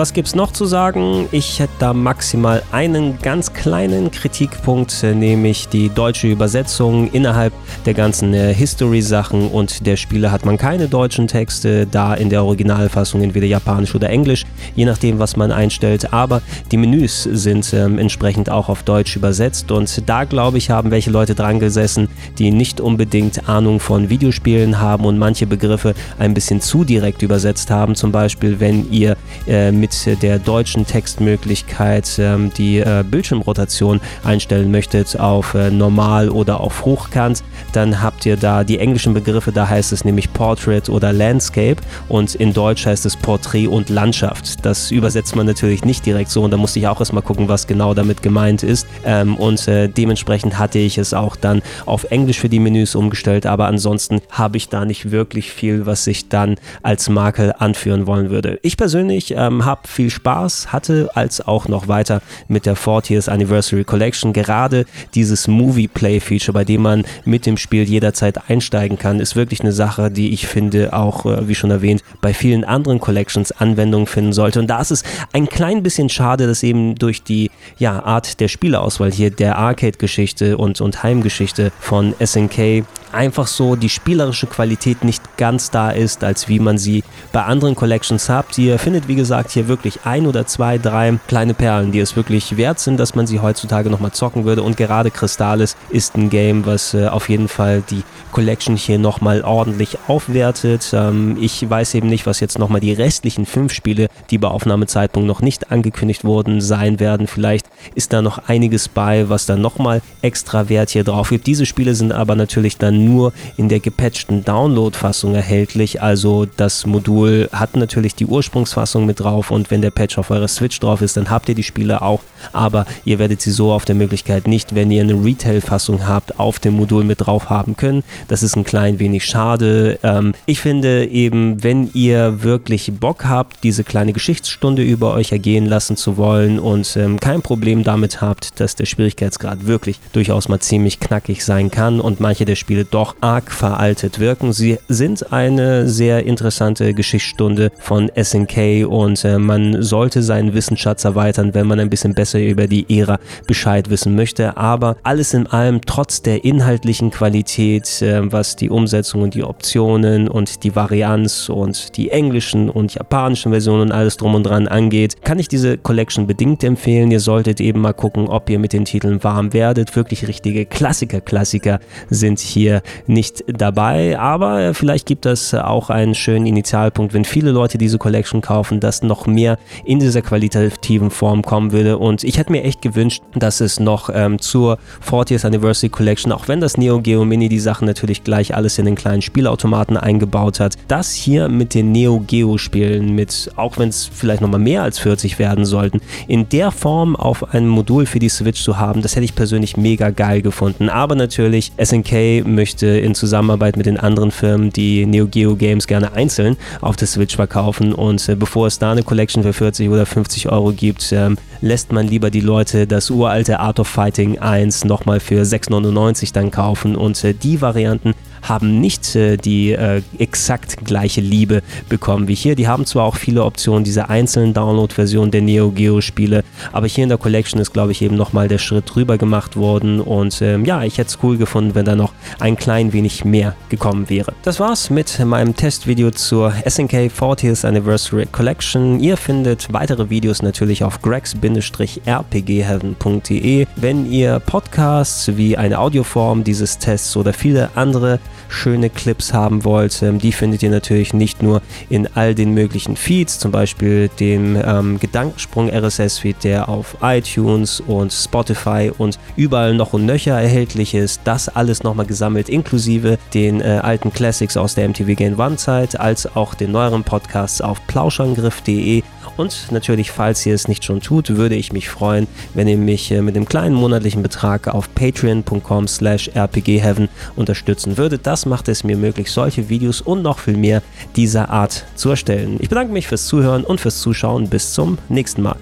Was 0.00 0.14
gibt 0.14 0.28
es 0.28 0.34
noch 0.34 0.50
zu 0.50 0.64
sagen? 0.64 1.28
Ich 1.30 1.60
hätte 1.60 1.74
da 1.78 1.92
maximal 1.92 2.62
einen 2.72 3.18
ganz 3.18 3.52
kleinen 3.52 4.10
Kritikpunkt, 4.10 5.02
äh, 5.02 5.14
nämlich 5.14 5.68
die 5.68 5.90
deutsche 5.90 6.26
Übersetzung. 6.26 7.10
Innerhalb 7.12 7.52
der 7.84 7.92
ganzen 7.92 8.32
äh, 8.32 8.54
History-Sachen 8.54 9.50
und 9.50 9.86
der 9.86 9.96
Spiele 9.96 10.32
hat 10.32 10.46
man 10.46 10.56
keine 10.56 10.88
deutschen 10.88 11.28
Texte, 11.28 11.86
da 11.86 12.14
in 12.14 12.30
der 12.30 12.44
Originalfassung 12.44 13.20
entweder 13.20 13.46
Japanisch 13.46 13.94
oder 13.94 14.08
Englisch, 14.08 14.46
je 14.74 14.86
nachdem, 14.86 15.18
was 15.18 15.36
man 15.36 15.52
einstellt. 15.52 16.14
Aber 16.14 16.40
die 16.72 16.78
Menüs 16.78 17.24
sind 17.24 17.70
ähm, 17.74 17.98
entsprechend 17.98 18.48
auch 18.48 18.70
auf 18.70 18.84
Deutsch 18.84 19.16
übersetzt 19.16 19.70
und 19.70 20.08
da 20.08 20.24
glaube 20.24 20.56
ich, 20.56 20.70
haben 20.70 20.90
welche 20.90 21.10
Leute 21.10 21.34
dran 21.34 21.60
gesessen, 21.60 22.08
die 22.38 22.52
nicht 22.52 22.80
unbedingt 22.80 23.50
Ahnung 23.50 23.80
von 23.80 24.08
Videospielen 24.08 24.80
haben 24.80 25.04
und 25.04 25.18
manche 25.18 25.46
Begriffe 25.46 25.92
ein 26.18 26.32
bisschen 26.32 26.62
zu 26.62 26.84
direkt 26.84 27.20
übersetzt 27.20 27.70
haben. 27.70 27.94
Zum 27.94 28.12
Beispiel, 28.12 28.60
wenn 28.60 28.90
ihr 28.90 29.18
äh, 29.46 29.70
mit 29.70 29.89
der 30.22 30.38
deutschen 30.38 30.86
Textmöglichkeit 30.86 32.18
ähm, 32.18 32.50
die 32.56 32.78
äh, 32.78 33.04
Bildschirmrotation 33.08 34.00
einstellen 34.24 34.70
möchtet 34.70 35.18
auf 35.18 35.54
äh, 35.54 35.70
normal 35.70 36.28
oder 36.28 36.60
auf 36.60 36.84
hochkant, 36.84 37.42
dann 37.72 38.02
habt 38.02 38.26
ihr 38.26 38.36
da 38.36 38.64
die 38.64 38.78
englischen 38.78 39.14
Begriffe, 39.14 39.52
da 39.52 39.68
heißt 39.68 39.92
es 39.92 40.04
nämlich 40.04 40.32
Portrait 40.32 40.88
oder 40.88 41.12
Landscape 41.12 41.76
und 42.08 42.34
in 42.34 42.52
Deutsch 42.52 42.86
heißt 42.86 43.06
es 43.06 43.16
Porträt 43.16 43.68
und 43.68 43.88
Landschaft. 43.88 44.64
Das 44.64 44.90
übersetzt 44.90 45.36
man 45.36 45.46
natürlich 45.46 45.84
nicht 45.84 46.04
direkt 46.06 46.30
so 46.30 46.42
und 46.42 46.50
da 46.50 46.56
musste 46.56 46.78
ich 46.78 46.88
auch 46.88 47.00
erstmal 47.00 47.22
gucken, 47.22 47.48
was 47.48 47.66
genau 47.66 47.94
damit 47.94 48.22
gemeint 48.22 48.62
ist 48.62 48.86
ähm, 49.04 49.36
und 49.36 49.66
äh, 49.68 49.88
dementsprechend 49.88 50.58
hatte 50.58 50.78
ich 50.78 50.98
es 50.98 51.14
auch 51.14 51.36
dann 51.36 51.62
auf 51.86 52.04
Englisch 52.04 52.38
für 52.40 52.48
die 52.48 52.58
Menüs 52.58 52.94
umgestellt, 52.94 53.46
aber 53.46 53.66
ansonsten 53.66 54.20
habe 54.30 54.56
ich 54.56 54.68
da 54.68 54.84
nicht 54.84 55.10
wirklich 55.10 55.52
viel, 55.52 55.86
was 55.86 56.06
ich 56.06 56.28
dann 56.28 56.56
als 56.82 57.08
Makel 57.08 57.54
anführen 57.58 58.06
wollen 58.06 58.30
würde. 58.30 58.58
Ich 58.62 58.76
persönlich 58.76 59.34
ähm, 59.36 59.64
habe 59.64 59.69
habe 59.70 59.86
viel 59.86 60.10
Spaß 60.10 60.72
hatte, 60.72 61.10
als 61.14 61.40
auch 61.40 61.68
noch 61.68 61.86
weiter 61.86 62.20
mit 62.48 62.66
der 62.66 62.76
40th 62.76 63.30
Anniversary 63.30 63.84
Collection. 63.84 64.32
Gerade 64.32 64.84
dieses 65.14 65.46
Movie 65.46 65.86
Play 65.86 66.18
Feature, 66.20 66.52
bei 66.52 66.64
dem 66.64 66.82
man 66.82 67.04
mit 67.24 67.46
dem 67.46 67.56
Spiel 67.56 67.84
jederzeit 67.84 68.50
einsteigen 68.50 68.98
kann, 68.98 69.20
ist 69.20 69.36
wirklich 69.36 69.60
eine 69.60 69.72
Sache, 69.72 70.10
die 70.10 70.32
ich 70.32 70.48
finde 70.48 70.92
auch, 70.92 71.24
äh, 71.24 71.46
wie 71.48 71.54
schon 71.54 71.70
erwähnt, 71.70 72.02
bei 72.20 72.34
vielen 72.34 72.64
anderen 72.64 72.98
Collections 72.98 73.52
Anwendung 73.52 74.06
finden 74.06 74.32
sollte. 74.32 74.58
Und 74.58 74.66
da 74.66 74.80
ist 74.80 74.90
es 74.90 75.04
ein 75.32 75.48
klein 75.48 75.82
bisschen 75.82 76.08
schade, 76.08 76.46
dass 76.46 76.62
eben 76.62 76.96
durch 76.96 77.22
die 77.22 77.50
ja, 77.78 78.02
Art 78.02 78.40
der 78.40 78.48
Spieleauswahl 78.48 79.12
hier 79.12 79.30
der 79.30 79.56
Arcade-Geschichte 79.56 80.58
und, 80.58 80.80
und 80.80 81.02
Heimgeschichte 81.02 81.70
von 81.78 82.14
SNK 82.18 82.84
einfach 83.12 83.46
so 83.46 83.76
die 83.76 83.88
spielerische 83.88 84.46
Qualität 84.46 85.04
nicht 85.04 85.36
ganz 85.36 85.70
da 85.70 85.90
ist, 85.90 86.24
als 86.24 86.48
wie 86.48 86.60
man 86.60 86.78
sie 86.78 87.02
bei 87.32 87.42
anderen 87.42 87.74
Collections 87.74 88.28
habt. 88.28 88.58
Ihr 88.58 88.78
findet, 88.78 89.08
wie 89.08 89.14
gesagt, 89.14 89.50
hier 89.50 89.68
wirklich 89.68 90.00
ein 90.04 90.26
oder 90.26 90.46
zwei, 90.46 90.78
drei 90.78 91.18
kleine 91.28 91.54
Perlen, 91.54 91.92
die 91.92 92.00
es 92.00 92.16
wirklich 92.16 92.56
wert 92.56 92.78
sind, 92.78 92.98
dass 92.98 93.14
man 93.14 93.26
sie 93.26 93.40
heutzutage 93.40 93.90
nochmal 93.90 94.12
zocken 94.12 94.44
würde. 94.44 94.62
Und 94.62 94.76
gerade 94.76 95.10
Crystallis 95.10 95.76
ist 95.90 96.16
ein 96.16 96.30
Game, 96.30 96.66
was 96.66 96.94
äh, 96.94 97.08
auf 97.08 97.28
jeden 97.28 97.48
Fall 97.48 97.82
die 97.90 98.02
Collection 98.32 98.76
hier 98.76 98.98
nochmal 98.98 99.42
ordentlich 99.42 99.98
aufwertet. 100.06 100.90
Ähm, 100.92 101.36
ich 101.40 101.68
weiß 101.68 101.94
eben 101.94 102.08
nicht, 102.08 102.26
was 102.26 102.40
jetzt 102.40 102.58
nochmal 102.58 102.80
die 102.80 102.92
restlichen 102.92 103.46
fünf 103.46 103.72
Spiele, 103.72 104.08
die 104.30 104.38
bei 104.38 104.48
Aufnahmezeitpunkt 104.48 105.26
noch 105.26 105.40
nicht 105.40 105.70
angekündigt 105.70 106.24
wurden, 106.24 106.60
sein 106.60 107.00
werden. 107.00 107.26
Vielleicht 107.26 107.66
ist 107.94 108.12
da 108.12 108.22
noch 108.22 108.48
einiges 108.48 108.88
bei, 108.88 109.28
was 109.28 109.46
dann 109.46 109.60
nochmal 109.60 110.02
extra 110.22 110.68
Wert 110.68 110.90
hier 110.90 111.04
drauf 111.04 111.30
gibt. 111.30 111.46
Diese 111.46 111.66
Spiele 111.66 111.94
sind 111.94 112.12
aber 112.12 112.36
natürlich 112.36 112.76
dann 112.76 112.99
nur 113.04 113.32
in 113.56 113.68
der 113.68 113.80
gepatchten 113.80 114.44
Download-Fassung 114.44 115.34
erhältlich. 115.34 116.02
Also 116.02 116.46
das 116.56 116.86
Modul 116.86 117.48
hat 117.52 117.76
natürlich 117.76 118.14
die 118.14 118.26
Ursprungsfassung 118.26 119.06
mit 119.06 119.20
drauf 119.20 119.50
und 119.50 119.70
wenn 119.70 119.82
der 119.82 119.90
Patch 119.90 120.18
auf 120.18 120.30
eurer 120.30 120.48
Switch 120.48 120.78
drauf 120.80 121.02
ist, 121.02 121.16
dann 121.16 121.30
habt 121.30 121.48
ihr 121.48 121.54
die 121.54 121.62
Spiele 121.62 122.02
auch. 122.02 122.20
Aber 122.52 122.86
ihr 123.04 123.18
werdet 123.18 123.42
sie 123.42 123.50
so 123.50 123.72
auf 123.72 123.84
der 123.84 123.94
Möglichkeit 123.94 124.46
nicht, 124.46 124.74
wenn 124.74 124.90
ihr 124.90 125.02
eine 125.02 125.14
Retail-Fassung 125.14 126.06
habt, 126.06 126.38
auf 126.38 126.58
dem 126.58 126.74
Modul 126.74 127.04
mit 127.04 127.26
drauf 127.26 127.50
haben 127.50 127.76
können. 127.76 128.02
Das 128.28 128.42
ist 128.42 128.56
ein 128.56 128.64
klein 128.64 128.98
wenig 128.98 129.24
schade. 129.24 129.98
Ähm, 130.02 130.34
ich 130.46 130.60
finde 130.60 131.06
eben, 131.06 131.62
wenn 131.62 131.90
ihr 131.94 132.42
wirklich 132.42 132.92
Bock 132.98 133.24
habt, 133.24 133.62
diese 133.62 133.84
kleine 133.84 134.12
Geschichtsstunde 134.12 134.82
über 134.82 135.14
euch 135.14 135.32
ergehen 135.32 135.66
lassen 135.66 135.96
zu 135.96 136.16
wollen 136.16 136.58
und 136.58 136.96
ähm, 136.96 137.20
kein 137.20 137.42
Problem 137.42 137.84
damit 137.84 138.20
habt, 138.20 138.60
dass 138.60 138.76
der 138.76 138.86
Schwierigkeitsgrad 138.86 139.66
wirklich 139.66 140.00
durchaus 140.12 140.48
mal 140.48 140.60
ziemlich 140.60 141.00
knackig 141.00 141.44
sein 141.44 141.70
kann 141.70 142.00
und 142.00 142.20
manche 142.20 142.44
der 142.44 142.56
Spiele 142.56 142.84
doch 142.90 143.16
arg 143.20 143.50
veraltet 143.50 144.18
wirken. 144.18 144.52
Sie 144.52 144.78
sind 144.88 145.32
eine 145.32 145.88
sehr 145.88 146.24
interessante 146.26 146.94
Geschichtsstunde 146.94 147.70
von 147.78 148.10
SNK 148.20 148.86
und 148.86 149.24
äh, 149.24 149.38
man 149.38 149.82
sollte 149.82 150.22
seinen 150.22 150.54
Wissensschatz 150.54 151.04
erweitern, 151.04 151.54
wenn 151.54 151.66
man 151.66 151.80
ein 151.80 151.90
bisschen 151.90 152.14
besser 152.14 152.40
über 152.40 152.66
die 152.66 152.86
Ära 152.98 153.18
Bescheid 153.46 153.90
wissen 153.90 154.14
möchte. 154.14 154.56
Aber 154.56 154.96
alles 155.02 155.34
in 155.34 155.46
allem, 155.46 155.80
trotz 155.86 156.22
der 156.22 156.44
inhaltlichen 156.44 157.10
Qualität, 157.10 158.02
äh, 158.02 158.32
was 158.32 158.56
die 158.56 158.70
Umsetzung 158.70 159.22
und 159.22 159.34
die 159.34 159.44
Optionen 159.44 160.28
und 160.28 160.64
die 160.64 160.74
Varianz 160.74 161.48
und 161.48 161.96
die 161.96 162.10
englischen 162.10 162.68
und 162.68 162.94
japanischen 162.94 163.52
Versionen 163.52 163.82
und 163.82 163.92
alles 163.92 164.16
drum 164.16 164.34
und 164.34 164.44
dran 164.44 164.68
angeht, 164.68 165.22
kann 165.22 165.38
ich 165.38 165.48
diese 165.48 165.78
Collection 165.78 166.26
bedingt 166.26 166.64
empfehlen. 166.64 167.10
Ihr 167.10 167.20
solltet 167.20 167.60
eben 167.60 167.80
mal 167.80 167.94
gucken, 167.94 168.28
ob 168.28 168.50
ihr 168.50 168.58
mit 168.58 168.72
den 168.72 168.84
Titeln 168.84 169.22
warm 169.22 169.52
werdet. 169.52 169.94
Wirklich 169.96 170.26
richtige 170.26 170.66
Klassiker, 170.66 171.20
Klassiker 171.20 171.80
sind 172.08 172.40
hier 172.40 172.79
nicht 173.06 173.44
dabei, 173.46 174.18
aber 174.18 174.74
vielleicht 174.74 175.06
gibt 175.06 175.24
das 175.24 175.54
auch 175.54 175.90
einen 175.90 176.14
schönen 176.14 176.46
Initialpunkt, 176.46 177.14
wenn 177.14 177.24
viele 177.24 177.50
Leute 177.50 177.78
diese 177.78 177.98
Collection 177.98 178.40
kaufen, 178.40 178.80
dass 178.80 179.02
noch 179.02 179.26
mehr 179.26 179.58
in 179.84 179.98
dieser 179.98 180.22
qualitativen 180.22 181.10
Form 181.10 181.42
kommen 181.42 181.72
würde. 181.72 181.98
Und 181.98 182.24
ich 182.24 182.38
hätte 182.38 182.52
mir 182.52 182.64
echt 182.64 182.82
gewünscht, 182.82 183.22
dass 183.34 183.60
es 183.60 183.80
noch 183.80 184.10
ähm, 184.12 184.38
zur 184.38 184.78
40th 185.08 185.46
Anniversary 185.46 185.90
Collection, 185.90 186.32
auch 186.32 186.48
wenn 186.48 186.60
das 186.60 186.76
Neo 186.76 187.00
Geo 187.00 187.24
Mini 187.24 187.48
die 187.48 187.60
Sachen 187.60 187.86
natürlich 187.86 188.24
gleich 188.24 188.54
alles 188.54 188.78
in 188.78 188.86
den 188.86 188.94
kleinen 188.94 189.22
Spielautomaten 189.22 189.96
eingebaut 189.96 190.60
hat, 190.60 190.76
das 190.88 191.12
hier 191.12 191.48
mit 191.48 191.74
den 191.74 191.92
Neo 191.92 192.20
Geo 192.26 192.58
Spielen, 192.58 193.14
mit 193.14 193.50
auch 193.56 193.78
wenn 193.78 193.88
es 193.88 194.10
vielleicht 194.12 194.40
nochmal 194.40 194.60
mehr 194.60 194.82
als 194.82 194.98
40 194.98 195.38
werden 195.38 195.64
sollten, 195.64 196.00
in 196.28 196.48
der 196.48 196.70
Form 196.70 197.16
auf 197.16 197.54
einem 197.54 197.68
Modul 197.68 198.06
für 198.06 198.18
die 198.18 198.28
Switch 198.28 198.62
zu 198.62 198.78
haben, 198.78 199.02
das 199.02 199.16
hätte 199.16 199.24
ich 199.24 199.34
persönlich 199.34 199.76
mega 199.76 200.10
geil 200.10 200.42
gefunden. 200.42 200.88
Aber 200.88 201.14
natürlich, 201.14 201.72
SNK 201.82 202.46
möchte 202.46 202.69
in 202.82 203.14
Zusammenarbeit 203.14 203.76
mit 203.76 203.86
den 203.86 203.98
anderen 203.98 204.30
Firmen 204.30 204.70
die 204.70 205.06
Neo 205.06 205.26
Geo 205.26 205.56
Games 205.56 205.86
gerne 205.86 206.12
einzeln 206.12 206.56
auf 206.80 206.96
der 206.96 207.08
Switch 207.08 207.36
verkaufen. 207.36 207.92
Und 207.92 208.28
äh, 208.28 208.34
bevor 208.34 208.66
es 208.66 208.78
da 208.78 208.92
eine 208.92 209.02
Collection 209.02 209.42
für 209.42 209.52
40 209.52 209.88
oder 209.88 210.06
50 210.06 210.48
Euro 210.50 210.72
gibt, 210.72 211.12
ähm, 211.12 211.36
lässt 211.60 211.92
man 211.92 212.06
lieber 212.06 212.30
die 212.30 212.40
Leute 212.40 212.86
das 212.86 213.10
uralte 213.10 213.60
Art 213.60 213.80
of 213.80 213.88
Fighting 213.88 214.38
1 214.38 214.84
nochmal 214.84 215.20
für 215.20 215.42
6,99 215.42 216.32
dann 216.32 216.50
kaufen. 216.50 216.96
Und 216.96 217.22
äh, 217.24 217.34
die 217.34 217.60
Varianten 217.60 218.14
haben 218.42 218.80
nicht 218.80 219.14
äh, 219.14 219.36
die 219.36 219.72
äh, 219.72 220.02
exakt 220.18 220.84
gleiche 220.84 221.20
Liebe 221.20 221.62
bekommen 221.88 222.28
wie 222.28 222.34
hier. 222.34 222.54
Die 222.54 222.68
haben 222.68 222.86
zwar 222.86 223.04
auch 223.04 223.16
viele 223.16 223.44
Optionen, 223.44 223.84
diese 223.84 224.08
einzelnen 224.08 224.54
Download-Versionen 224.54 225.30
der 225.30 225.42
Neo 225.42 225.70
Geo 225.70 226.00
Spiele, 226.00 226.44
aber 226.72 226.86
hier 226.86 227.04
in 227.04 227.08
der 227.08 227.18
Collection 227.18 227.60
ist, 227.60 227.72
glaube 227.72 227.92
ich, 227.92 228.02
eben 228.02 228.16
nochmal 228.16 228.48
der 228.48 228.58
Schritt 228.58 228.94
drüber 228.94 229.18
gemacht 229.18 229.56
worden 229.56 230.00
und 230.00 230.40
ähm, 230.42 230.64
ja, 230.64 230.82
ich 230.82 230.98
hätte 230.98 231.08
es 231.08 231.18
cool 231.22 231.36
gefunden, 231.36 231.74
wenn 231.74 231.84
da 231.84 231.96
noch 231.96 232.12
ein 232.38 232.56
klein 232.56 232.92
wenig 232.92 233.24
mehr 233.24 233.54
gekommen 233.68 234.08
wäre. 234.08 234.32
Das 234.42 234.60
war's 234.60 234.90
mit 234.90 235.18
meinem 235.24 235.56
Testvideo 235.56 236.10
zur 236.10 236.52
SNK 236.66 237.10
40th 237.10 237.66
Anniversary 237.66 238.26
Collection. 238.26 239.00
Ihr 239.00 239.16
findet 239.16 239.72
weitere 239.72 240.10
Videos 240.10 240.42
natürlich 240.42 240.84
auf 240.84 241.00
gregs-rpgheaven.de. 241.02 243.66
Wenn 243.76 244.10
ihr 244.10 244.40
Podcasts 244.40 245.36
wie 245.36 245.56
eine 245.56 245.78
Audioform 245.78 246.42
dieses 246.44 246.76
Tests 246.78 247.16
oder 247.16 247.32
viele 247.32 247.70
andere 247.74 248.18
schöne 248.50 248.90
Clips 248.90 249.32
haben 249.32 249.64
wollt, 249.64 250.02
ähm, 250.02 250.18
die 250.18 250.32
findet 250.32 250.62
ihr 250.62 250.70
natürlich 250.70 251.14
nicht 251.14 251.42
nur 251.42 251.62
in 251.88 252.08
all 252.14 252.34
den 252.34 252.52
möglichen 252.52 252.96
Feeds, 252.96 253.38
zum 253.38 253.50
Beispiel 253.50 254.10
dem 254.20 254.56
ähm, 254.62 254.98
Gedankensprung 254.98 255.70
RSS-Feed, 255.70 256.44
der 256.44 256.68
auf 256.68 256.96
iTunes 257.02 257.80
und 257.80 258.12
Spotify 258.12 258.90
und 258.96 259.18
überall 259.36 259.74
noch 259.74 259.92
und 259.92 260.06
nöcher 260.06 260.40
erhältlich 260.40 260.94
ist. 260.94 261.22
Das 261.24 261.48
alles 261.48 261.82
nochmal 261.82 262.06
gesammelt, 262.06 262.48
inklusive 262.48 263.18
den 263.34 263.60
äh, 263.60 263.80
alten 263.82 264.12
Classics 264.12 264.56
aus 264.56 264.74
der 264.74 264.88
MTV 264.88 265.16
Game 265.16 265.38
One 265.38 265.56
Zeit, 265.56 265.98
als 265.98 266.36
auch 266.36 266.54
den 266.54 266.72
neueren 266.72 267.04
Podcasts 267.04 267.60
auf 267.60 267.86
plauschangriff.de 267.86 269.02
und 269.40 269.72
natürlich, 269.72 270.10
falls 270.10 270.44
ihr 270.44 270.54
es 270.54 270.68
nicht 270.68 270.84
schon 270.84 271.00
tut, 271.00 271.30
würde 271.30 271.54
ich 271.54 271.72
mich 271.72 271.88
freuen, 271.88 272.26
wenn 272.52 272.68
ihr 272.68 272.76
mich 272.76 273.10
äh, 273.10 273.22
mit 273.22 273.36
einem 273.36 273.46
kleinen 273.46 273.74
monatlichen 273.74 274.22
Betrag 274.22 274.68
auf 274.68 274.94
patreon.com 274.94 275.88
slash 275.88 276.30
rpgheaven 276.36 277.08
unterstützen 277.36 277.96
würdet. 277.96 278.26
Das 278.40 278.46
macht 278.46 278.68
es 278.68 278.84
mir 278.84 278.96
möglich, 278.96 279.30
solche 279.30 279.68
Videos 279.68 280.00
und 280.00 280.22
noch 280.22 280.38
viel 280.38 280.56
mehr 280.56 280.80
dieser 281.14 281.50
Art 281.50 281.84
zu 281.94 282.08
erstellen. 282.08 282.56
Ich 282.58 282.70
bedanke 282.70 282.90
mich 282.90 283.06
fürs 283.06 283.26
Zuhören 283.26 283.64
und 283.64 283.82
fürs 283.82 284.00
Zuschauen. 284.00 284.48
Bis 284.48 284.72
zum 284.72 284.96
nächsten 285.10 285.42
Mal. 285.42 285.56